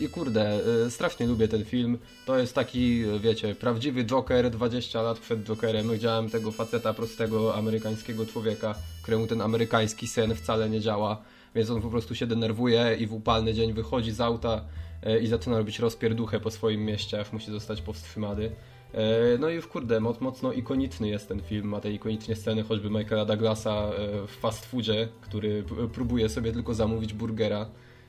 I 0.00 0.08
kurde, 0.08 0.60
strasznie 0.88 1.26
lubię 1.26 1.48
ten 1.48 1.64
film. 1.64 1.98
To 2.26 2.38
jest 2.38 2.54
taki, 2.54 3.04
wiecie, 3.20 3.54
prawdziwy 3.54 4.04
Joker 4.04 4.50
20 4.50 5.02
lat 5.02 5.18
przed 5.18 5.44
Jokerem. 5.44 5.90
Widziałem 5.90 6.30
tego 6.30 6.52
faceta 6.52 6.94
prostego, 6.94 7.54
amerykańskiego 7.54 8.26
człowieka, 8.26 8.74
któremu 9.02 9.26
ten 9.26 9.40
amerykański 9.40 10.06
sen 10.06 10.34
wcale 10.34 10.70
nie 10.70 10.80
działa. 10.80 11.22
Więc 11.54 11.70
on 11.70 11.82
po 11.82 11.90
prostu 11.90 12.14
się 12.14 12.26
denerwuje 12.26 12.96
i 13.00 13.06
w 13.06 13.12
upalny 13.12 13.54
dzień 13.54 13.72
wychodzi 13.72 14.12
z 14.12 14.20
auta 14.20 14.64
i 15.22 15.26
zaczyna 15.26 15.58
robić 15.58 15.78
rozpierduchę 15.78 16.40
po 16.40 16.50
swoim 16.50 16.84
mieście, 16.84 17.20
aż 17.20 17.32
musi 17.32 17.50
zostać 17.50 17.82
powstrzymany. 17.82 18.50
E, 18.94 19.38
no 19.38 19.48
i 19.48 19.60
w 19.60 19.68
kurde, 19.68 20.00
mocno 20.00 20.52
ikoniczny 20.52 21.08
jest 21.08 21.28
ten 21.28 21.42
film. 21.42 21.68
Ma 21.68 21.80
te 21.80 21.92
ikoniczne 21.92 22.36
sceny 22.36 22.62
choćby 22.62 22.90
Michaela 22.90 23.24
Douglasa 23.24 23.70
e, 23.70 24.26
w 24.26 24.30
fast 24.30 24.66
foodzie, 24.66 25.08
który 25.20 25.64
próbuje 25.92 26.28
sobie 26.28 26.52
tylko 26.52 26.74
zamówić 26.74 27.12
burgera. 27.12 27.66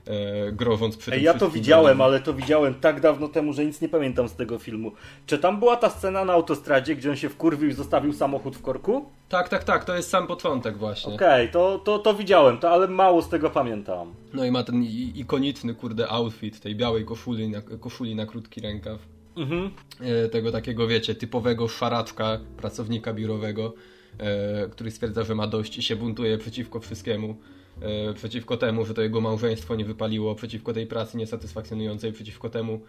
E, 0.07 0.51
grożąc 0.51 0.97
przy 0.97 1.11
tym 1.11 1.23
Ja 1.23 1.33
to 1.33 1.50
widziałem, 1.50 2.01
ale 2.01 2.19
to 2.19 2.33
widziałem 2.33 2.75
tak 2.75 3.01
dawno 3.01 3.27
temu, 3.27 3.53
że 3.53 3.65
nic 3.65 3.81
nie 3.81 3.89
pamiętam 3.89 4.29
z 4.29 4.35
tego 4.35 4.59
filmu. 4.59 4.91
Czy 5.25 5.38
tam 5.38 5.59
była 5.59 5.75
ta 5.75 5.89
scena 5.89 6.25
na 6.25 6.33
autostradzie, 6.33 6.95
gdzie 6.95 7.09
on 7.09 7.15
się 7.15 7.29
wkurwił 7.29 7.69
i 7.69 7.73
zostawił 7.73 8.13
samochód 8.13 8.55
w 8.55 8.61
korku? 8.61 9.05
Tak, 9.29 9.50
tak, 9.50 9.63
tak, 9.63 9.85
to 9.85 9.95
jest 9.95 10.09
sam 10.09 10.27
początek 10.27 10.77
właśnie. 10.77 11.13
Okej, 11.13 11.27
okay, 11.27 11.47
to, 11.53 11.79
to, 11.79 12.00
to 12.00 12.13
widziałem, 12.13 12.57
to, 12.57 12.69
ale 12.69 12.88
mało 12.88 13.21
z 13.21 13.29
tego 13.29 13.50
pamiętam. 13.50 14.13
No 14.33 14.45
i 14.45 14.51
ma 14.51 14.63
ten 14.63 14.83
ikoniczny, 15.15 15.75
kurde, 15.75 16.09
outfit 16.09 16.59
tej 16.59 16.75
białej 16.75 17.05
koszuli 17.05 17.50
na, 17.50 17.61
koszuli 17.61 18.15
na 18.15 18.25
krótki 18.25 18.61
rękaw. 18.61 19.00
Mhm. 19.35 19.71
E, 20.00 20.29
tego 20.29 20.51
takiego, 20.51 20.88
wiecie, 20.88 21.15
typowego 21.15 21.67
szaraczka, 21.67 22.39
pracownika 22.57 23.13
biurowego, 23.13 23.73
e, 24.17 24.69
który 24.69 24.91
stwierdza, 24.91 25.23
że 25.23 25.35
ma 25.35 25.47
dość 25.47 25.77
i 25.77 25.83
się 25.83 25.95
buntuje 25.95 26.38
przeciwko 26.38 26.79
wszystkiemu. 26.79 27.35
E, 27.81 28.13
przeciwko 28.13 28.57
temu, 28.57 28.85
że 28.85 28.93
to 28.93 29.01
jego 29.01 29.21
małżeństwo 29.21 29.75
nie 29.75 29.85
wypaliło, 29.85 30.35
przeciwko 30.35 30.73
tej 30.73 30.88
pracy 30.88 31.17
niesatysfakcjonującej, 31.17 32.13
przeciwko 32.13 32.50
temu, 32.50 32.81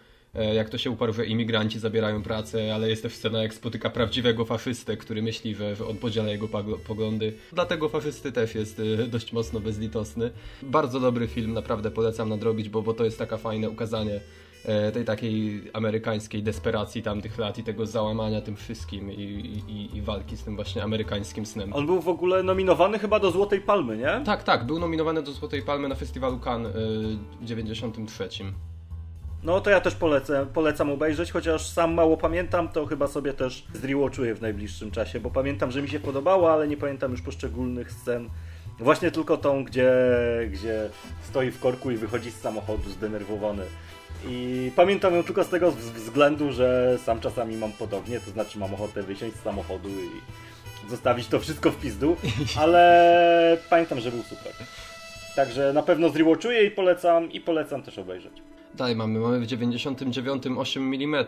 jak 0.53 0.69
to 0.69 0.77
się 0.77 0.91
uparł, 0.91 1.13
że 1.13 1.25
imigranci 1.25 1.79
zabierają 1.79 2.23
pracę, 2.23 2.75
ale 2.75 2.89
jest 2.89 3.03
też 3.03 3.13
scena, 3.13 3.43
jak 3.43 3.53
spotyka 3.53 3.89
prawdziwego 3.89 4.45
faszystę, 4.45 4.97
który 4.97 5.21
myśli, 5.21 5.55
że, 5.55 5.75
że 5.75 5.87
on 5.87 5.97
podziela 5.97 6.29
jego 6.29 6.47
poglądy. 6.87 7.33
Dlatego 7.51 7.89
faszysty 7.89 8.31
też 8.31 8.55
jest 8.55 8.81
dość 9.07 9.33
mocno 9.33 9.59
bezlitosny. 9.59 10.31
Bardzo 10.61 10.99
dobry 10.99 11.27
film, 11.27 11.53
naprawdę 11.53 11.91
polecam 11.91 12.29
nadrobić, 12.29 12.69
bo, 12.69 12.81
bo 12.81 12.93
to 12.93 13.05
jest 13.05 13.17
taka 13.17 13.37
fajne 13.37 13.69
ukazanie 13.69 14.19
tej 14.93 15.05
takiej 15.05 15.63
amerykańskiej 15.73 16.43
desperacji 16.43 17.03
tamtych 17.03 17.37
lat 17.37 17.57
i 17.57 17.63
tego 17.63 17.85
załamania 17.85 18.41
tym 18.41 18.55
wszystkim 18.55 19.11
i, 19.11 19.21
i, 19.67 19.97
i, 19.97 20.01
walki 20.01 20.37
z 20.37 20.43
tym 20.43 20.55
właśnie 20.55 20.83
amerykańskim 20.83 21.45
snem. 21.45 21.73
On 21.73 21.85
był 21.85 22.01
w 22.01 22.07
ogóle 22.07 22.43
nominowany 22.43 22.99
chyba 22.99 23.19
do 23.19 23.31
Złotej 23.31 23.61
Palmy, 23.61 23.97
nie? 23.97 24.21
Tak, 24.25 24.43
tak, 24.43 24.65
był 24.65 24.79
nominowany 24.79 25.23
do 25.23 25.31
Złotej 25.31 25.61
Palmy 25.61 25.87
na 25.87 25.95
festiwalu 25.95 26.39
Cannes 26.39 26.75
e, 26.75 26.79
w 27.41 27.45
93. 27.45 28.29
No 29.43 29.61
to 29.61 29.69
ja 29.69 29.81
też 29.81 29.95
polecę, 29.95 30.47
polecam 30.53 30.91
obejrzeć, 30.91 31.31
chociaż 31.31 31.69
sam 31.69 31.93
mało 31.93 32.17
pamiętam, 32.17 32.69
to 32.69 32.85
chyba 32.85 33.07
sobie 33.07 33.33
też 33.33 33.65
zrewatchuję 33.73 34.35
w 34.35 34.41
najbliższym 34.41 34.91
czasie, 34.91 35.19
bo 35.19 35.31
pamiętam, 35.31 35.71
że 35.71 35.81
mi 35.81 35.89
się 35.89 35.99
podobało, 35.99 36.53
ale 36.53 36.67
nie 36.67 36.77
pamiętam 36.77 37.11
już 37.11 37.21
poszczególnych 37.21 37.91
scen. 37.91 38.29
Właśnie 38.79 39.11
tylko 39.11 39.37
tą, 39.37 39.63
gdzie, 39.63 39.91
gdzie 40.51 40.89
stoi 41.23 41.51
w 41.51 41.59
korku 41.59 41.91
i 41.91 41.95
wychodzi 41.95 42.31
z 42.31 42.41
samochodu 42.41 42.89
zdenerwowany 42.89 43.63
i 44.27 44.71
pamiętam 44.75 45.15
ją 45.15 45.23
tylko 45.23 45.43
z 45.43 45.49
tego 45.49 45.71
względu, 45.71 46.51
że 46.51 46.97
sam 47.03 47.19
czasami 47.19 47.57
mam 47.57 47.71
podobnie, 47.71 48.19
to 48.19 48.31
znaczy 48.31 48.59
mam 48.59 48.73
ochotę 48.73 49.03
wysiąść 49.03 49.35
z 49.35 49.43
samochodu 49.43 49.89
i 49.89 50.09
zostawić 50.89 51.27
to 51.27 51.39
wszystko 51.39 51.71
w 51.71 51.75
pizdu, 51.77 52.15
ale 52.61 53.57
pamiętam, 53.69 53.99
że 53.99 54.11
był 54.11 54.23
super. 54.23 54.51
Także 55.35 55.73
na 55.73 55.83
pewno 55.83 56.09
zrewatchuję 56.09 56.65
i 56.65 56.71
polecam, 56.71 57.31
i 57.31 57.41
polecam 57.41 57.83
też 57.83 57.99
obejrzeć. 57.99 58.33
Dalej 58.73 58.95
mamy, 58.95 59.19
mamy 59.19 59.39
w 59.39 59.45
99 59.45 60.43
8 60.57 60.93
mm. 60.93 61.25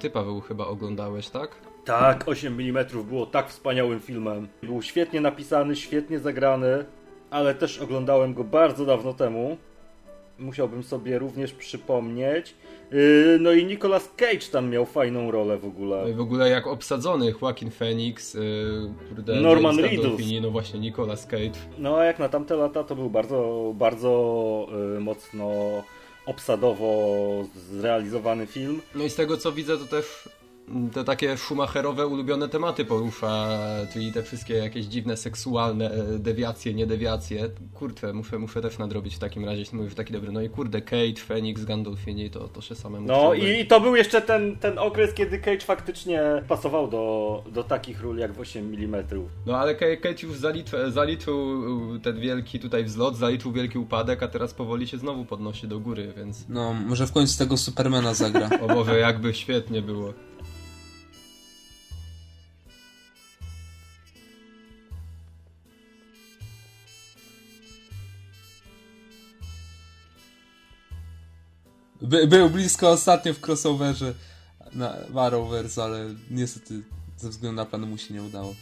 Ty 0.00 0.10
Paweł 0.10 0.40
chyba 0.40 0.66
oglądałeś, 0.66 1.28
tak? 1.28 1.50
Tak, 1.84 2.28
8 2.28 2.60
mm 2.60 2.86
było 3.08 3.26
tak 3.26 3.48
wspaniałym 3.48 4.00
filmem. 4.00 4.48
Był 4.62 4.82
świetnie 4.82 5.20
napisany, 5.20 5.76
świetnie 5.76 6.18
zagrany, 6.18 6.84
ale 7.30 7.54
też 7.54 7.78
oglądałem 7.78 8.34
go 8.34 8.44
bardzo 8.44 8.86
dawno 8.86 9.14
temu 9.14 9.56
musiałbym 10.38 10.82
sobie 10.82 11.18
również 11.18 11.52
przypomnieć. 11.52 12.54
Yy, 12.92 13.38
no 13.40 13.52
i 13.52 13.66
Nicolas 13.66 14.10
Cage 14.16 14.46
tam 14.52 14.70
miał 14.70 14.86
fajną 14.86 15.30
rolę 15.30 15.58
w 15.58 15.64
ogóle. 15.64 16.02
No 16.02 16.08
i 16.08 16.12
w 16.12 16.20
ogóle 16.20 16.50
jak 16.50 16.66
obsadzony 16.66 17.34
Joaquin 17.42 17.70
Phoenix, 17.70 18.34
yy, 18.34 19.40
Norman 19.40 19.78
Reedus. 19.78 20.20
No 20.42 20.50
właśnie, 20.50 20.80
Nicolas 20.80 21.26
Cage. 21.26 21.58
No 21.78 21.96
a 21.96 22.04
jak 22.04 22.18
na 22.18 22.28
tamte 22.28 22.56
lata 22.56 22.84
to 22.84 22.96
był 22.96 23.10
bardzo, 23.10 23.72
bardzo 23.74 24.68
yy, 24.94 25.00
mocno 25.00 25.50
obsadowo 26.26 27.44
zrealizowany 27.70 28.46
film. 28.46 28.82
No 28.94 29.04
i 29.04 29.10
z 29.10 29.14
tego 29.14 29.36
co 29.36 29.52
widzę 29.52 29.78
to 29.78 29.84
też 29.84 30.28
te 30.92 31.04
takie 31.04 31.36
Schumacherowe 31.36 32.06
ulubione 32.06 32.48
tematy 32.48 32.84
porusza, 32.84 33.48
czyli 33.92 34.12
te 34.12 34.22
wszystkie 34.22 34.54
jakieś 34.54 34.86
dziwne 34.86 35.16
seksualne 35.16 35.90
e, 35.90 36.18
dewiacje, 36.18 36.74
niedewiacje. 36.74 37.50
Kurczę, 37.74 38.12
muszę, 38.12 38.38
muszę 38.38 38.60
też 38.60 38.78
nadrobić 38.78 39.16
w 39.16 39.18
takim 39.18 39.44
razie, 39.44 39.58
jeśli 39.58 39.78
mówisz 39.78 39.94
taki 39.94 40.12
dobry. 40.12 40.32
No 40.32 40.40
i 40.40 40.48
kurde, 40.48 40.80
Kate, 40.80 41.20
Phoenix, 41.28 41.64
Gandolfini, 41.64 42.30
to, 42.30 42.48
to 42.48 42.60
się 42.60 42.74
samemu 42.74 43.06
No 43.06 43.34
i, 43.34 43.60
i, 43.60 43.66
to 43.66 43.80
był 43.80 43.96
jeszcze 43.96 44.22
ten, 44.22 44.56
ten 44.56 44.78
okres, 44.78 45.14
kiedy 45.14 45.38
Cage 45.38 45.60
faktycznie 45.60 46.22
pasował 46.48 46.88
do, 46.88 47.44
do 47.52 47.64
takich 47.64 48.00
ról 48.00 48.16
jak 48.16 48.32
w 48.32 48.40
8 48.40 48.74
mm. 48.74 49.04
No 49.46 49.58
ale 49.58 49.74
Cage 49.74 50.22
już 50.22 50.38
zaliczył, 50.38 50.90
zaliczył 50.90 51.38
ten 51.98 52.20
wielki 52.20 52.60
tutaj 52.60 52.84
wzlot, 52.84 53.16
zaliczył 53.16 53.52
wielki 53.52 53.78
upadek, 53.78 54.22
a 54.22 54.28
teraz 54.28 54.54
powoli 54.54 54.88
się 54.88 54.98
znowu 54.98 55.24
podnosi 55.24 55.68
do 55.68 55.80
góry, 55.80 56.12
więc... 56.16 56.48
No, 56.48 56.74
może 56.74 57.06
w 57.06 57.12
końcu 57.12 57.38
tego 57.38 57.56
Supermana 57.56 58.14
zagra. 58.14 58.50
o 58.62 58.66
Boże, 58.66 58.98
jakby 58.98 59.34
świetnie 59.34 59.82
było. 59.82 60.27
By, 72.08 72.26
był 72.26 72.50
blisko 72.50 72.90
ostatnio 72.90 73.34
w 73.34 73.48
crossoverze 73.48 74.14
na 74.74 74.94
Arrowverse, 75.16 75.84
ale 75.84 76.04
niestety 76.30 76.82
ze 77.16 77.28
względu 77.28 77.56
na 77.56 77.64
plan 77.64 77.90
mu 77.90 77.98
się 77.98 78.14
nie 78.14 78.22
udało. 78.22 78.54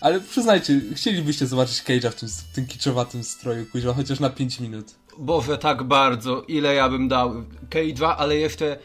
Ale 0.00 0.20
przyznajcie, 0.20 0.80
chcielibyście 0.94 1.46
zobaczyć 1.46 1.82
Cage'a 1.82 2.10
w 2.10 2.14
tym, 2.14 2.28
tym 2.54 2.66
kiczowatym 2.66 3.24
stroju, 3.24 3.66
kuźwa, 3.66 3.94
chociaż 3.94 4.20
na 4.20 4.30
5 4.30 4.60
minut. 4.60 4.94
Boże, 5.18 5.58
tak 5.58 5.82
bardzo. 5.82 6.42
Ile 6.42 6.74
ja 6.74 6.88
bym 6.88 7.08
dał. 7.08 7.44
K2, 7.70 8.14
ale 8.18 8.36
jeszcze 8.36 8.78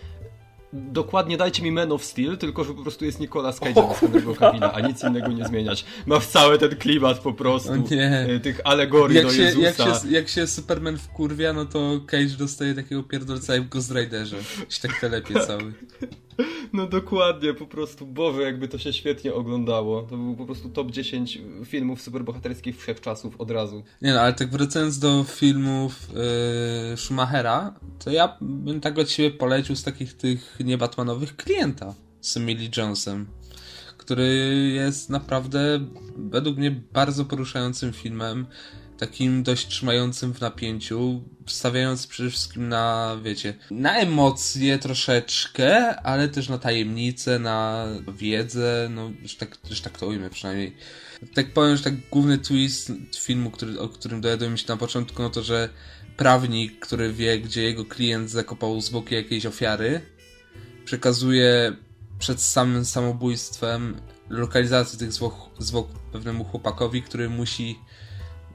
dokładnie 0.73 1.37
dajcie 1.37 1.63
mi 1.63 1.71
Man 1.71 1.91
of 1.91 2.03
Steel, 2.03 2.37
tylko 2.37 2.63
że 2.63 2.73
po 2.73 2.81
prostu 2.81 3.05
jest 3.05 3.19
Nicolas 3.19 3.59
Cage 3.59 3.81
Henry'ego 3.81 4.37
Cavilla, 4.37 4.73
a 4.73 4.79
nic 4.79 5.03
innego 5.03 5.27
nie 5.27 5.45
zmieniać. 5.45 5.85
Ma 6.05 6.19
w 6.19 6.27
cały 6.27 6.57
ten 6.57 6.75
klimat 6.75 7.19
po 7.19 7.33
prostu 7.33 7.75
nie. 7.75 8.39
tych 8.43 8.61
alegorii 8.63 9.17
jak 9.17 9.25
do 9.25 9.33
się, 9.33 9.41
Jezusa. 9.41 9.65
Jak 9.65 9.75
się, 9.77 10.09
jak 10.09 10.29
się 10.29 10.47
Superman 10.47 10.97
wkurwia, 10.97 11.53
no 11.53 11.65
to 11.65 11.99
Cage 12.07 12.37
dostaje 12.37 12.75
takiego 12.75 13.03
pierdolca 13.03 13.53
jak 13.55 13.63
w 13.63 13.69
Ghost 13.69 13.91
Riderze. 13.91 14.37
Się 14.69 14.87
tak 14.87 14.99
telepie 14.99 15.39
cały. 15.39 15.73
No 16.73 16.87
dokładnie, 16.87 17.53
po 17.53 17.65
prostu, 17.65 18.05
Boże, 18.07 18.41
jakby 18.41 18.67
to 18.67 18.77
się 18.77 18.93
świetnie 18.93 19.33
oglądało. 19.33 20.01
To 20.01 20.17
był 20.17 20.35
po 20.35 20.45
prostu 20.45 20.69
top 20.69 20.91
10 20.91 21.41
filmów 21.65 22.01
superbohaterskich 22.01 22.77
wszechczasów 22.77 23.41
od 23.41 23.51
razu. 23.51 23.83
Nie 24.01 24.13
no, 24.13 24.21
ale 24.21 24.33
tak 24.33 24.51
wracając 24.51 24.99
do 24.99 25.23
filmów 25.23 26.09
yy, 26.91 26.97
Schumachera, 26.97 27.73
to 28.03 28.11
ja 28.11 28.37
bym 28.41 28.81
tak 28.81 28.99
od 28.99 29.09
siebie 29.09 29.31
polecił 29.31 29.75
z 29.75 29.83
takich 29.83 30.13
tych 30.13 30.57
niebatmanowych 30.59 31.35
klienta 31.35 31.93
z 32.21 32.37
Emily 32.37 32.69
Jonesem, 32.77 33.27
który 33.97 34.27
jest 34.75 35.09
naprawdę 35.09 35.79
według 36.17 36.57
mnie 36.57 36.71
bardzo 36.71 37.25
poruszającym 37.25 37.93
filmem, 37.93 38.45
takim 39.07 39.43
dość 39.43 39.67
trzymającym 39.67 40.33
w 40.33 40.41
napięciu, 40.41 41.21
stawiając 41.47 42.07
przede 42.07 42.29
wszystkim 42.29 42.69
na, 42.69 43.17
wiecie, 43.23 43.53
na 43.71 43.97
emocje 43.97 44.79
troszeczkę, 44.79 45.95
ale 45.95 46.27
też 46.27 46.49
na 46.49 46.57
tajemnicę, 46.57 47.39
na 47.39 47.87
wiedzę, 48.17 48.87
no, 48.91 49.11
że 49.23 49.35
tak, 49.35 49.57
że 49.71 49.81
tak 49.81 49.97
to 49.97 50.07
ujmę 50.07 50.29
przynajmniej. 50.29 50.75
Tak 51.33 51.53
powiem, 51.53 51.77
że 51.77 51.83
tak 51.83 51.93
główny 52.11 52.37
twist 52.37 52.91
filmu, 53.17 53.51
który, 53.51 53.79
o 53.79 53.89
którym 53.89 54.21
dowiadujemy 54.21 54.57
się 54.57 54.65
na 54.67 54.77
początku, 54.77 55.21
no 55.21 55.29
to, 55.29 55.43
że 55.43 55.69
prawnik, 56.17 56.79
który 56.79 57.13
wie, 57.13 57.39
gdzie 57.39 57.63
jego 57.63 57.85
klient 57.85 58.29
zakopał 58.29 58.81
zwłoki 58.81 59.15
jakiejś 59.15 59.45
ofiary, 59.45 60.01
przekazuje 60.85 61.75
przed 62.19 62.41
samym 62.41 62.85
samobójstwem 62.85 63.95
lokalizację 64.29 64.99
tych 64.99 65.13
zwłok, 65.13 65.35
zwłok 65.59 65.87
pewnemu 66.11 66.43
chłopakowi, 66.43 67.01
który 67.01 67.29
musi 67.29 67.79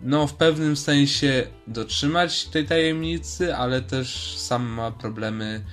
no 0.02 0.26
w 0.26 0.34
pewnym 0.34 0.76
sensie 0.76 1.46
dotrzymać 1.66 2.44
tej 2.44 2.64
tajemnicy, 2.64 3.56
ale 3.56 3.82
też 3.82 4.36
sam 4.38 4.66
ma 4.66 4.90
problemy 4.90 5.64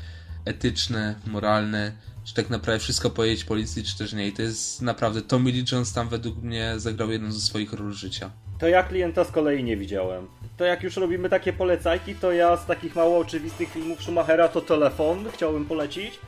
etyczne, 0.45 1.15
moralne, 1.27 1.91
czy 2.23 2.33
tak 2.33 2.49
naprawdę 2.49 2.79
wszystko 2.79 3.09
powiedzieć 3.09 3.43
policji, 3.43 3.83
czy 3.83 3.97
też 3.97 4.13
nie. 4.13 4.27
I 4.27 4.33
to 4.33 4.41
jest 4.41 4.81
naprawdę, 4.81 5.21
Tommy 5.21 5.51
Lee 5.51 5.65
Jones 5.71 5.93
tam 5.93 6.09
według 6.09 6.43
mnie 6.43 6.73
zagrał 6.77 7.11
jedną 7.11 7.31
ze 7.31 7.39
swoich 7.39 7.73
ról 7.73 7.93
życia. 7.93 8.31
To 8.59 8.67
ja 8.67 8.83
klienta 8.83 9.23
z 9.23 9.31
kolei 9.31 9.63
nie 9.63 9.77
widziałem. 9.77 10.27
To 10.57 10.65
jak 10.65 10.83
już 10.83 10.97
robimy 10.97 11.29
takie 11.29 11.53
polecajki, 11.53 12.15
to 12.15 12.31
ja 12.31 12.57
z 12.57 12.65
takich 12.65 12.95
mało 12.95 13.17
oczywistych 13.17 13.69
filmów 13.69 14.03
Schumachera 14.03 14.47
to 14.47 14.61
Telefon 14.61 15.25
chciałbym 15.33 15.65
polecić. 15.65 16.19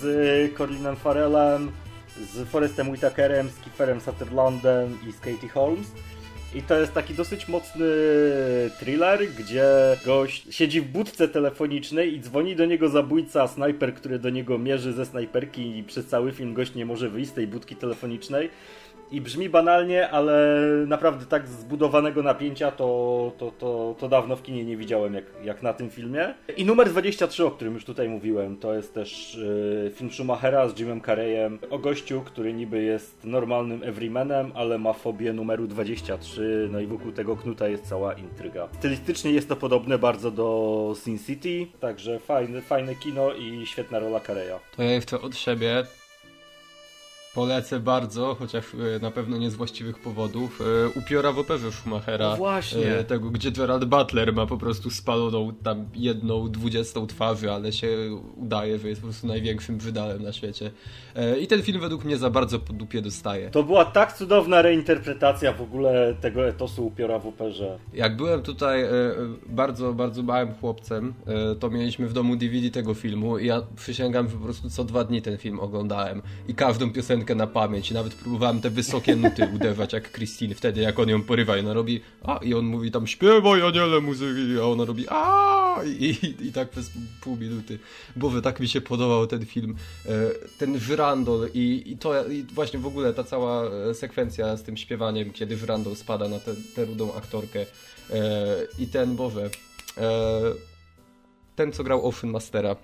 Z 0.00 0.56
Corlinem 0.58 0.96
Farrellem, 0.96 1.72
z 2.32 2.48
Forestem 2.48 2.90
Whitakerem, 2.90 3.50
z 3.50 3.64
Kieferem 3.64 4.00
Sutherlandem 4.00 4.98
i 5.08 5.12
z 5.12 5.20
Katie 5.20 5.48
Holmes. 5.48 5.86
I 6.54 6.62
to 6.62 6.78
jest 6.78 6.92
taki 6.92 7.14
dosyć 7.14 7.48
mocny 7.48 7.86
thriller, 8.78 9.20
gdzie 9.38 9.66
gość 10.04 10.46
siedzi 10.50 10.80
w 10.80 10.88
budce 10.88 11.28
telefonicznej 11.28 12.14
i 12.14 12.20
dzwoni 12.20 12.56
do 12.56 12.66
niego 12.66 12.88
zabójca, 12.88 13.48
snajper, 13.48 13.94
który 13.94 14.18
do 14.18 14.30
niego 14.30 14.58
mierzy 14.58 14.92
ze 14.92 15.06
snajperki 15.06 15.78
i 15.78 15.82
przez 15.82 16.06
cały 16.06 16.32
film 16.32 16.54
gość 16.54 16.74
nie 16.74 16.86
może 16.86 17.10
wyjść 17.10 17.30
z 17.30 17.34
tej 17.34 17.46
budki 17.46 17.76
telefonicznej. 17.76 18.50
I 19.14 19.20
brzmi 19.20 19.48
banalnie, 19.48 20.10
ale 20.10 20.58
naprawdę 20.86 21.26
tak 21.26 21.48
zbudowanego 21.48 22.22
napięcia 22.22 22.70
to, 22.70 23.32
to, 23.38 23.50
to, 23.50 23.94
to 23.98 24.08
dawno 24.08 24.36
w 24.36 24.42
kinie 24.42 24.64
nie 24.64 24.76
widziałem 24.76 25.14
jak, 25.14 25.24
jak 25.44 25.62
na 25.62 25.72
tym 25.72 25.90
filmie. 25.90 26.34
I 26.56 26.64
numer 26.64 26.88
23, 26.90 27.44
o 27.44 27.50
którym 27.50 27.74
już 27.74 27.84
tutaj 27.84 28.08
mówiłem, 28.08 28.56
to 28.56 28.74
jest 28.74 28.94
też 28.94 29.38
yy, 29.84 29.92
film 29.94 30.10
Schumachera 30.10 30.68
z 30.68 30.78
Jimem 30.78 31.00
Carreyem 31.00 31.58
o 31.70 31.78
gościu, 31.78 32.22
który 32.24 32.52
niby 32.52 32.82
jest 32.82 33.24
normalnym 33.24 33.82
everymanem, 33.82 34.52
ale 34.54 34.78
ma 34.78 34.92
fobię 34.92 35.32
numeru 35.32 35.66
23, 35.66 36.68
no 36.72 36.80
i 36.80 36.86
wokół 36.86 37.12
tego 37.12 37.36
knuta 37.36 37.68
jest 37.68 37.84
cała 37.84 38.12
intryga. 38.12 38.68
Stylistycznie 38.78 39.30
jest 39.30 39.48
to 39.48 39.56
podobne 39.56 39.98
bardzo 39.98 40.30
do 40.30 40.94
Sin 41.04 41.18
City, 41.18 41.66
także 41.80 42.18
fajne, 42.18 42.62
fajne 42.62 42.94
kino 42.94 43.34
i 43.34 43.66
świetna 43.66 43.98
rola 43.98 44.20
Carreya. 44.20 44.58
To 44.76 44.82
ja 44.82 44.90
jeszcze 44.90 45.20
od 45.20 45.36
siebie 45.36 45.84
Polecę 47.34 47.80
bardzo, 47.80 48.36
chociaż 48.38 48.64
e, 48.96 48.98
na 49.02 49.10
pewno 49.10 49.36
nie 49.36 49.50
z 49.50 49.54
właściwych 49.54 49.98
powodów. 49.98 50.60
E, 50.60 50.88
upiora 50.98 51.32
w 51.32 51.38
operze 51.38 51.72
Schumachera. 51.72 52.30
No 52.30 52.36
właśnie. 52.36 52.98
E, 52.98 53.04
tego, 53.04 53.30
gdzie 53.30 53.52
Gerard 53.52 53.84
Butler 53.84 54.32
ma 54.32 54.46
po 54.46 54.56
prostu 54.56 54.90
spaloną 54.90 55.52
tam 55.62 55.88
jedną 55.94 56.48
dwudziestą 56.48 57.06
twarzy, 57.06 57.52
ale 57.52 57.72
się 57.72 57.88
udaje, 58.36 58.78
że 58.78 58.88
jest 58.88 59.00
po 59.00 59.06
prostu 59.06 59.26
największym 59.26 59.78
wydalem 59.78 60.22
na 60.22 60.32
świecie. 60.32 60.70
I 61.40 61.46
ten 61.46 61.62
film 61.62 61.80
według 61.80 62.04
mnie 62.04 62.16
za 62.16 62.30
bardzo 62.30 62.58
po 62.58 62.72
dupie 62.72 63.02
dostaje. 63.02 63.50
To 63.50 63.62
była 63.62 63.84
tak 63.84 64.12
cudowna 64.12 64.62
reinterpretacja 64.62 65.52
w 65.52 65.62
ogóle 65.62 66.14
tego 66.20 66.48
etosu 66.48 66.86
upiora 66.86 67.18
w 67.18 67.26
operze. 67.26 67.78
Jak 67.94 68.16
byłem 68.16 68.42
tutaj 68.42 68.84
bardzo, 69.46 69.92
bardzo 69.92 70.22
małym 70.22 70.54
chłopcem, 70.54 71.14
to 71.60 71.70
mieliśmy 71.70 72.08
w 72.08 72.12
domu 72.12 72.36
DVD 72.36 72.70
tego 72.70 72.94
filmu 72.94 73.38
i 73.38 73.46
ja 73.46 73.62
przysięgam, 73.76 74.28
że 74.28 74.36
po 74.36 74.44
prostu 74.44 74.70
co 74.70 74.84
dwa 74.84 75.04
dni 75.04 75.22
ten 75.22 75.38
film 75.38 75.60
oglądałem. 75.60 76.22
I 76.48 76.54
każdą 76.54 76.92
piosenkę 76.92 77.23
piosenkę 77.24 77.34
na 77.34 77.46
pamięć 77.46 77.90
nawet 77.90 78.14
próbowałem 78.14 78.60
te 78.60 78.70
wysokie 78.70 79.16
nuty 79.16 79.48
udewać 79.56 79.92
jak 79.92 80.12
Christine 80.12 80.54
wtedy, 80.54 80.80
jak 80.80 80.98
on 80.98 81.08
ją 81.08 81.22
porywa 81.22 81.56
i 81.56 81.60
ona 81.60 81.72
robi 81.72 82.00
a 82.22 82.40
i 82.42 82.54
on 82.54 82.64
mówi 82.64 82.90
tam 82.90 83.06
śpiewaj 83.06 83.62
aniele 83.62 84.00
muzyki, 84.00 84.58
a 84.60 84.64
ona 84.64 84.84
robi 84.84 85.06
a 85.08 85.82
i, 85.86 86.34
i, 86.40 86.52
tak 86.52 86.70
przez 86.70 86.90
pół 87.20 87.36
minuty. 87.36 87.78
Boże, 88.16 88.42
tak 88.42 88.60
mi 88.60 88.68
się 88.68 88.80
podobał 88.80 89.26
ten 89.26 89.46
film. 89.46 89.76
E, 90.06 90.10
ten 90.58 90.78
żyrandol 90.78 91.48
i, 91.54 91.82
i 91.86 91.96
to 91.96 92.28
i 92.28 92.42
właśnie 92.42 92.78
w 92.78 92.86
ogóle 92.86 93.14
ta 93.14 93.24
cała 93.24 93.64
e, 93.64 93.94
sekwencja 93.94 94.56
z 94.56 94.62
tym 94.62 94.76
śpiewaniem, 94.76 95.32
kiedy 95.32 95.56
żyrandol 95.56 95.96
spada 95.96 96.28
na 96.28 96.38
tę 96.74 96.84
rudą 96.84 97.14
aktorkę 97.14 97.60
e, 97.60 97.66
i 98.78 98.86
ten, 98.86 99.16
Boże 99.16 99.50
ten, 101.56 101.72
co 101.72 101.84
grał 101.84 102.08
Ocean 102.08 102.32
Mastera. 102.32 102.76